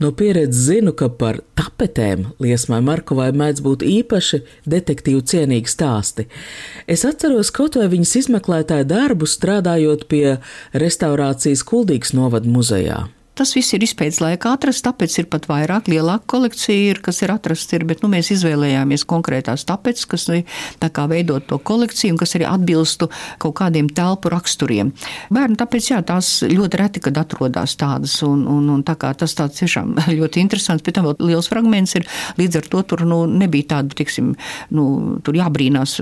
No 0.00 0.12
pieredzes 0.16 0.62
zinu, 0.64 0.94
ka 0.96 1.10
par 1.12 1.42
tapetēm 1.60 2.30
Liesmai 2.40 2.80
Markovai 2.84 3.28
mēdz 3.36 3.60
būt 3.66 3.84
īpaši 3.84 4.40
detektīvu 4.72 5.20
cienīgi 5.28 5.68
stāsti. 5.68 6.24
Es 6.88 7.04
atceros 7.04 7.52
kaut 7.52 7.76
vai 7.76 7.90
viņas 7.92 8.16
izmeklētāju 8.22 8.88
darbu 8.88 9.28
strādājot 9.28 10.08
pie 10.08 10.38
restaurācijas 10.72 11.66
Kuldīgas 11.68 12.16
novada 12.16 12.48
muzejā. 12.48 13.02
Tas 13.40 13.54
viss 13.56 13.72
ir 13.72 13.80
izpētes 13.80 14.18
laikā 14.20 14.50
atrasts, 14.52 14.82
tāpēc 14.84 15.14
ir 15.22 15.26
pat 15.32 15.46
vairāk, 15.48 15.86
lielāka 15.88 16.26
kolekcija, 16.28 16.90
ir, 16.90 16.98
kas 17.00 17.22
ir 17.24 17.30
atrasts. 17.32 17.72
Ir, 17.72 17.86
bet 17.88 18.02
nu, 18.04 18.10
mēs 18.12 18.28
izvēlējāmies 18.34 19.06
konkrētās 19.08 19.62
tāpēc, 19.64 20.02
kas 20.10 20.26
tā 20.82 20.90
kā 20.92 21.06
veidot 21.08 21.46
to 21.48 21.56
kolekciju 21.56 22.12
un 22.12 22.18
kas 22.20 22.36
arī 22.36 22.44
atbilstu 22.44 23.08
kaut 23.40 23.54
kādiem 23.62 23.88
telpu 23.96 24.28
raksturiem. 24.34 24.90
Bērni 25.32 25.56
tāpēc, 25.56 25.88
jā, 25.88 26.02
tās 26.04 26.28
ļoti 26.44 26.80
reti, 26.82 27.00
kad 27.06 27.16
atrodas 27.22 27.78
tādas, 27.80 28.18
un, 28.26 28.42
un, 28.44 28.66
un 28.74 28.82
tā 28.84 28.98
kā 29.00 29.14
tas 29.16 29.32
tāds 29.38 29.62
tiešām 29.62 29.96
ļoti 30.18 30.44
interesants, 30.44 30.84
pēc 30.84 30.98
tam 30.98 31.08
vēl 31.08 31.30
liels 31.30 31.48
fragments 31.48 31.96
ir, 31.96 32.04
līdz 32.36 32.60
ar 32.60 32.70
to 32.76 32.84
tur 32.92 33.06
nu, 33.08 33.22
nebija 33.24 33.70
tāda, 33.72 33.96
tiksim, 34.02 34.34
nu, 34.76 34.86
tur 35.24 35.40
jābrīnās, 35.40 35.96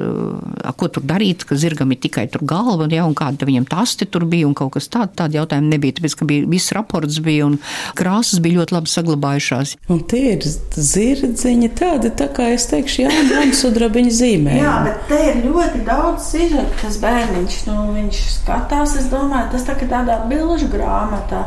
ko 0.75 0.91
tur 0.91 1.07
darīt, 1.07 1.47
ka 1.47 1.55
zirgam 1.55 1.95
ir 1.95 2.03
tikai 2.03 2.27
tur 2.35 2.43
galva, 2.43 2.91
jā, 2.91 3.07
un 3.07 3.15
kāda 3.15 3.47
viņam 3.47 3.71
tasti 3.71 4.11
tur 4.11 4.27
bija, 4.27 4.51
un 4.51 4.59
kaut 4.59 4.75
kas 4.75 4.91
tāds, 4.91 5.15
tādi 5.23 5.39
jautājumi 5.39 5.77
nebija, 5.77 6.01
tāpēc, 6.01 6.19
ka 6.19 6.31
bija 6.35 6.51
viss 6.51 6.75
raports 6.75 7.23
bija 7.29 7.49
un 7.49 7.59
krāsas 7.99 8.43
bija 8.45 8.63
ļoti 8.63 8.77
labi 8.79 8.93
saglabājušās. 8.95 9.77
Un 9.93 10.03
tie 10.11 10.25
ir 10.35 10.45
zirdziņi, 10.49 11.73
tādi 11.79 12.13
tā 12.19 12.31
kā 12.35 12.51
es 12.57 12.69
teikšu, 12.73 13.05
jā, 13.07 13.15
monsudrabiņa 13.31 14.15
zīmē. 14.21 14.59
Jā, 14.59 14.77
bet 14.87 15.09
te 15.11 15.23
ir 15.31 15.43
ļoti 15.47 15.83
daudz 15.89 16.31
sižetu, 16.33 16.79
tas 16.83 17.01
bērniņš, 17.03 17.59
nu, 17.69 17.81
viņš 17.97 18.23
skatās, 18.39 18.97
es 19.01 19.11
domāju, 19.13 19.53
tas 19.55 19.69
tā 19.69 19.77
kā 19.79 19.91
tādā 19.91 20.23
bilžu 20.31 20.71
grāmatā. 20.73 21.45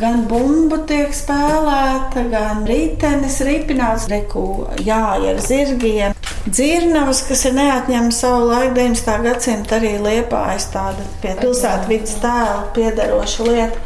Gan 0.00 0.22
bumba 0.24 0.78
tiek 0.88 1.12
spēlēta, 1.12 2.22
gan 2.32 2.62
ritenis 2.64 3.42
ripināts, 3.44 4.06
reku, 4.08 4.46
jā, 4.80 5.02
ar 5.20 5.40
zirgiem. 5.44 6.16
Dzirnavas, 6.42 7.20
kas 7.28 7.44
ir 7.46 7.52
neatņemama 7.54 8.14
savu 8.14 8.48
laiku, 8.48 8.74
19. 8.74 9.12
gadsimta 9.22 9.76
arī 9.76 9.92
liepājas 10.02 10.64
tāda 10.72 11.04
pilsētvidas 11.22 12.16
tēla 12.18 12.64
piedaroša 12.74 13.46
lieta. 13.46 13.82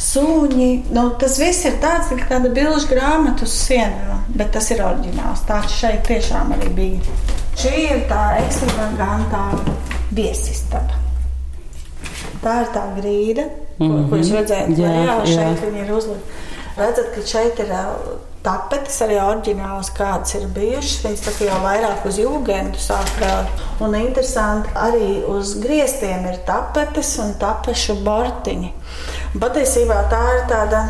Sūņi, 0.00 0.70
nu, 0.96 1.04
tas 1.20 1.36
viss 1.38 1.68
ir 1.68 1.76
tāds, 1.82 2.10
ka 2.18 2.26
tāda 2.32 2.50
bilžu 2.56 2.88
grāmata 2.90 3.46
uz 3.46 3.54
sienām, 3.54 4.24
bet 4.34 4.50
tas 4.56 4.72
ir 4.74 4.82
oriģināls. 4.82 5.44
Tāds 5.46 5.76
šeit 5.78 6.02
tiešām 6.08 6.50
arī 6.56 6.72
bija. 6.80 7.18
Šī 7.60 7.74
ir 7.84 8.02
tā 8.10 8.24
ekstravagantā 8.40 9.44
viesistaba. 10.16 10.98
Tā 12.42 12.56
ir 12.64 12.72
tā 12.74 12.84
grīda, 12.96 13.44
ko, 13.78 13.84
mm 13.84 13.90
-hmm. 13.92 14.10
ko 14.10 14.16
jūs 14.16 14.32
redzējāt. 14.34 14.78
Jā, 14.80 14.92
jā, 15.04 15.16
šeit 15.26 15.62
viņi 15.62 15.84
ir 15.84 15.92
uzlikti. 15.92 16.42
Redzat, 16.76 17.14
ka 17.14 17.26
šeit 17.26 17.58
ir 17.60 17.72
tapetes 18.44 18.96
arī 19.04 19.18
oriģināls, 19.20 19.92
kādas 19.96 20.34
ir 20.38 20.46
bijušas. 20.54 21.00
Viņas 21.04 21.40
jau 21.46 21.58
vairāk 21.64 22.06
uz 22.08 22.20
jūgendu 22.20 22.80
sāk 22.80 23.10
rādīt. 23.22 23.64
Un 23.84 23.96
interesanti, 23.98 24.72
arī 24.76 25.20
uz 25.28 25.56
griestiem 25.62 26.28
ir 26.30 26.40
tapetes 26.48 27.16
un 27.22 27.34
tapešu 27.40 28.00
bortiņi. 28.06 28.72
Patiesībā 29.40 30.00
tā 30.10 30.20
ir 30.34 30.46
tāda 30.50 30.80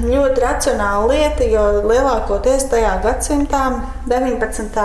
ļoti 0.00 0.40
racionāla 0.40 1.08
lieta, 1.10 1.44
jo 1.44 1.64
lielākoties 1.84 2.68
tajā 2.72 2.94
gadsimtā, 3.04 3.64
19. 4.08 4.84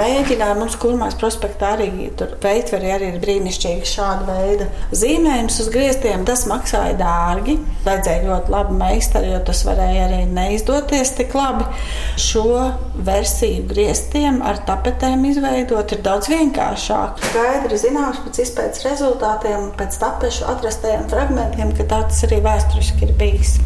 mēģināja 0.00 0.56
mums 0.58 0.74
kurmās 0.80 1.14
prospektā 1.20 1.74
arī 1.76 2.08
tur 2.18 2.32
veitveri 2.42 2.90
arī 2.90 3.12
ir 3.12 3.20
brīnišķīgi 3.22 3.86
šāda 3.88 4.26
veida 4.26 4.66
zīmējums 4.96 5.60
uz 5.62 5.70
griestiem. 5.72 6.24
Tas 6.28 6.46
maksāja 6.50 6.96
dārgi, 6.98 7.56
vajadzēja 7.86 8.26
ļoti 8.26 8.54
labi 8.54 8.78
meistari, 8.80 9.30
jo 9.30 9.40
tas 9.46 9.62
varēja 9.68 10.08
arī 10.08 10.20
neizdoties 10.34 11.14
tik 11.20 11.36
labi. 11.38 11.68
Šo 12.20 12.44
versiju 13.06 13.68
griestiem 13.70 14.40
ar 14.46 14.60
tapetēm 14.66 15.22
izveidot 15.30 15.94
ir 15.94 16.02
daudz 16.04 16.30
vienkāršāk. 16.32 17.22
Skaidri 17.30 17.80
zināms 17.80 18.20
pēc 18.26 18.42
izpētes 18.44 18.84
rezultātiem, 18.88 19.70
pēc 19.78 20.00
tapešu 20.02 20.48
atrastajiem 20.50 21.06
fragmentiem, 21.12 21.72
ka 21.78 21.88
tā 21.94 21.99
tas 22.08 22.24
arī 22.28 22.40
vēsturiski 22.44 23.06
ir 23.08 23.12
bijis. 23.20 23.58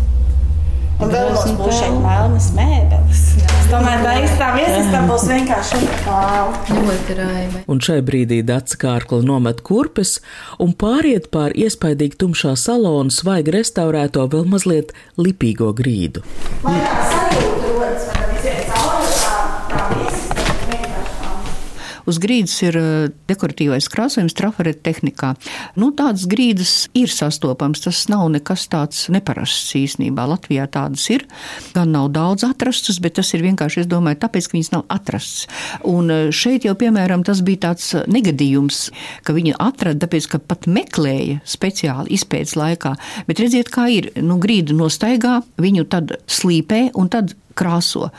Un 1.03 1.11
vēl 1.11 1.33
mums 1.35 1.55
būs 1.59 1.75
šeit 1.81 1.94
melnas 1.99 2.47
mēbeles. 2.55 3.23
Es 3.42 3.66
domāju, 3.66 4.05
tā 4.07 4.12
īstā 4.23 4.51
viesistā 4.55 5.01
būs 5.09 5.25
vienkārši 5.27 5.81
unikāla. 5.81 7.62
Un 7.70 7.83
šai 7.83 7.99
brīdī 8.07 8.40
Dats 8.47 8.79
Kārkla 8.81 9.20
nomet 9.27 9.64
kurpes 9.66 10.18
un 10.62 10.75
pāriet 10.79 11.31
pār 11.35 11.57
iespaidīgi 11.59 12.20
tumšā 12.23 12.55
salonu 12.61 13.12
svaigi 13.14 13.57
restaurēto 13.57 14.29
vēl 14.31 14.47
mazliet 14.55 14.94
lipīgo 15.18 15.73
grīdu. 15.77 16.23
Lai 16.62 16.79
tā 16.85 17.01
sajūta 17.11 17.73
rodas, 17.75 18.12
vai 18.12 18.24
Uz 22.09 22.19
grīdas 22.21 22.55
ir 22.64 22.77
eh, 22.79 22.88
dekoratīvais 23.31 23.88
krāsojums 23.93 24.37
trafareta 24.37 24.90
tehnikā. 24.90 25.33
Nu, 25.81 25.90
tādas 25.97 26.27
grīdas 26.31 26.75
ir 26.97 27.12
sastopams. 27.12 27.83
Tas 27.85 28.05
nav 28.12 28.27
nekas 28.35 28.67
tāds 28.73 29.07
neparasts 29.12 29.75
īstenībā. 29.79 30.27
Latvijā 30.29 30.67
tādas 30.71 31.05
ir. 31.12 31.27
Gan 31.77 31.95
nav 31.95 32.11
daudz 32.14 32.47
atrastas, 32.47 33.01
bet 33.03 33.17
tas 33.19 33.33
ir 33.37 33.45
vienkārši, 33.47 33.85
es 33.85 33.90
domāju, 33.90 34.21
tāpēc, 34.25 34.49
ka 34.49 34.59
viņas 34.59 34.73
nav 34.77 34.85
atrastas. 34.93 35.49
Un 35.88 36.12
eh, 36.12 36.27
šeit 36.35 36.69
jau, 36.69 36.77
piemēram, 36.81 37.25
tas 37.27 37.40
bija 37.45 37.69
tāds 37.71 37.93
negadījums, 38.11 38.87
ka 39.25 39.37
viņi 39.37 39.57
atrada, 39.61 40.05
tāpēc, 40.05 40.29
ka 40.35 40.43
pat 40.45 40.69
meklēja 40.71 41.40
speciāli 41.49 42.12
izpētes 42.19 42.57
laikā. 42.61 42.95
Bet 43.29 43.40
redziet, 43.40 43.73
kā 43.73 43.88
ir, 43.93 44.12
nu, 44.21 44.38
grīdu 44.43 44.77
nostaigā, 44.77 45.40
viņu 45.61 45.88
tad 45.88 46.19
slīpē 46.31 46.90
un 47.01 47.11
tad 47.12 47.33
krāso. 47.59 48.11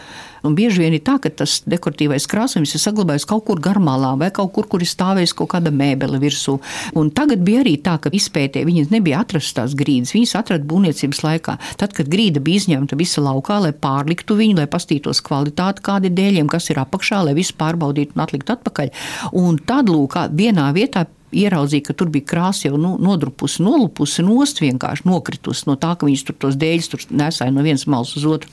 Un 0.46 0.54
bieži 0.54 0.84
vien 0.84 0.94
ir 0.94 1.02
tā, 1.02 1.16
ka 1.22 1.32
tas 1.34 1.58
dekoratīvais 1.66 2.28
krāsojums 2.30 2.76
ir 2.76 2.82
saglabājies 2.84 3.26
kaut 3.30 3.48
kur 3.48 3.62
garmalā 3.64 4.12
vai 4.20 4.30
kaut 4.36 4.52
kur, 4.54 4.68
kur 4.70 4.84
ir 4.84 4.90
stāvējis 4.90 5.34
kaut 5.38 5.50
kāda 5.56 5.74
mēbele 5.74 6.20
virsū. 6.22 6.60
Un 7.00 7.10
tagad 7.18 7.42
bija 7.46 7.64
arī 7.64 7.76
tā, 7.82 7.96
ka 8.02 8.14
izpētē 8.14 8.62
viņas 8.68 8.94
nebija 8.94 9.24
atrastas 9.26 9.74
grīdas. 9.78 10.14
Viņas 10.14 10.36
atrada 10.38 10.70
būvniecības 10.70 11.24
laikā. 11.26 11.58
Tad, 11.82 11.98
kad 11.98 12.12
grīda 12.12 12.44
bija 12.46 12.62
izņemta 12.62 13.00
visa 13.00 13.26
laukā, 13.26 13.58
lai 13.66 13.74
pārliktu 13.74 14.38
viņu, 14.38 14.60
lai 14.62 14.70
pastītos 14.70 15.24
kvalitāti, 15.26 15.86
kādi 15.86 16.14
dēļiem, 16.14 16.52
kas 16.52 16.70
ir 16.70 16.84
apakšā, 16.84 17.24
lai 17.26 17.36
visu 17.38 17.58
pārbaudītu 17.58 18.14
un 18.14 18.26
atliktu 18.28 18.58
atpakaļ. 18.60 18.94
Un 19.42 19.58
tad, 19.66 19.90
lūk, 19.90 20.20
vienā 20.38 20.70
vietā 20.78 21.08
ieraudzīja, 21.44 21.90
ka 21.90 21.96
tur 21.98 22.12
bija 22.14 22.28
krāsa 22.32 22.70
jau 22.70 22.80
nu, 22.82 22.96
nodrupusi, 23.02 23.64
nolupusi, 23.66 24.24
nost 24.26 24.62
vienkārši 24.64 25.08
nokritusi 25.10 25.70
no 25.70 25.78
tā, 25.80 25.94
ka 25.96 26.08
viņas 26.08 26.26
tur 26.28 26.38
tos 26.46 26.60
dēļus 26.60 26.92
tur 26.92 27.06
nesāja 27.12 27.54
no 27.54 27.66
vienas 27.66 27.88
malas 27.92 28.16
uz 28.20 28.28
otru. 28.30 28.52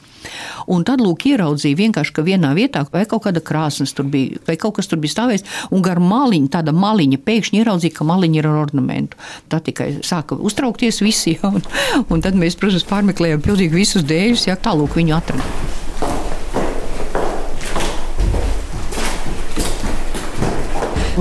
Un 0.70 0.84
tad, 0.86 1.02
lūk, 1.02 1.24
ieraudzīja 1.32 1.78
vienkārši, 1.80 2.14
ka 2.14 2.22
vienā 2.26 2.52
vietā 2.54 2.84
vai 2.92 3.02
kaut 3.10 3.24
kāda 3.26 3.42
krāsnes 3.42 3.94
tur 3.96 4.06
bija, 4.10 4.38
vai 4.46 4.56
kaut 4.60 4.76
kas 4.78 4.90
tur 4.90 5.00
bija 5.02 5.16
stāvējis, 5.16 5.46
un 5.74 5.82
gar 5.82 5.98
maliņu, 6.02 6.50
tāda 6.54 6.74
maliņa 6.76 7.18
pēkšņi 7.26 7.62
ieraudzīja, 7.62 7.96
ka 7.98 8.06
maliņa 8.06 8.38
ir 8.38 8.50
ar 8.50 8.62
ornamentu. 8.62 9.18
Tā 9.50 9.62
tikai 9.64 9.90
sāka 10.06 10.38
uztraukties 10.38 11.02
visi, 11.02 11.36
ja, 11.36 11.50
un, 11.56 11.62
un 12.06 12.24
tad 12.24 12.38
mēs, 12.38 12.58
protams, 12.60 12.86
pārmeklējām 12.90 13.42
pilnīgi 13.42 13.82
visus 13.82 14.06
dēļus, 14.06 14.50
ja 14.52 14.60
tālūk 14.60 15.00
viņu 15.02 15.18
atradām. 15.18 15.81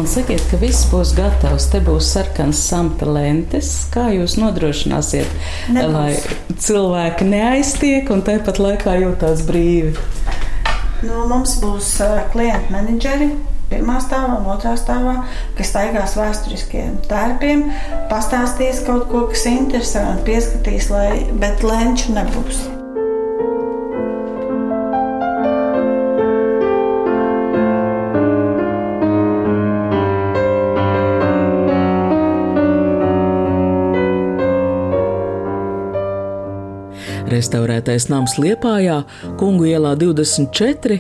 Un 0.02 0.08
sakiet, 0.10 0.42
ka 0.50 0.58
viss 0.58 0.88
būs 0.90 1.12
gatavs. 1.14 1.68
Te 1.70 1.78
būs 1.86 2.08
sarkanas 2.16 2.58
samta 2.66 3.06
lentes. 3.06 3.68
Kā 3.94 4.08
jūs 4.10 4.34
nodrošināsiet, 4.42 5.30
Nebūs. 5.76 5.94
lai 5.94 6.56
cilvēki 6.58 7.28
neaiztiek 7.30 8.10
un 8.10 8.26
tāpat 8.26 8.58
laikā 8.58 8.96
jūtas 9.04 9.46
brīvi? 9.46 9.94
Nu, 11.06 11.28
mums 11.30 11.54
būs 11.62 11.94
uh, 12.02 12.18
klientu 12.34 12.74
menedžeri. 12.74 13.30
Pirmā 13.70 14.02
stāvā 14.02 14.42
otrā 14.56 14.74
stāvā, 14.74 15.20
kas 15.54 15.70
staigās 15.70 16.18
vēsturiskiem 16.18 16.98
tērpiem, 17.06 17.68
pastāstīs 18.10 18.82
kaut 18.90 19.06
ko, 19.14 19.28
kas 19.30 19.46
interesē 19.54 20.08
un 20.16 20.26
pieskatīs, 20.26 20.90
lai, 20.90 21.28
bet 21.38 21.62
lenču 21.62 22.18
nebūs. 22.18 22.66
Restaurētais 37.42 38.06
nams 38.12 38.36
Liepājā, 38.38 39.00
Kungu 39.40 39.66
ielā 39.72 39.96
24, 39.98 41.00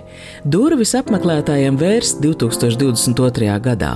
durvis 0.49 0.95
apmeklētājiem 0.97 1.77
vērs 1.77 2.15
2022. 2.23 3.51
gadā. 3.61 3.91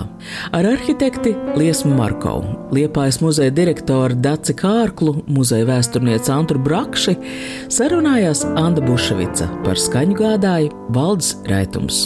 Ar 0.53 0.69
arhitekti 0.69 1.33
Liesmu 1.57 1.95
Markovu, 1.97 2.69
Liepājas 2.75 3.17
muzeja 3.23 3.53
direktoru 3.55 4.17
Daci 4.21 4.53
Kārklu, 4.59 5.17
muzeja 5.25 5.65
vēsturnieci 5.71 6.33
Antru 6.35 6.61
Brakši 6.61 7.15
sarunājās 7.73 8.45
Anda 8.53 8.85
Buševica 8.85 9.49
par 9.65 9.81
skaņu 9.81 10.19
gādāju 10.21 10.75
Valdes 10.93 11.33
Raitums. 11.49 12.05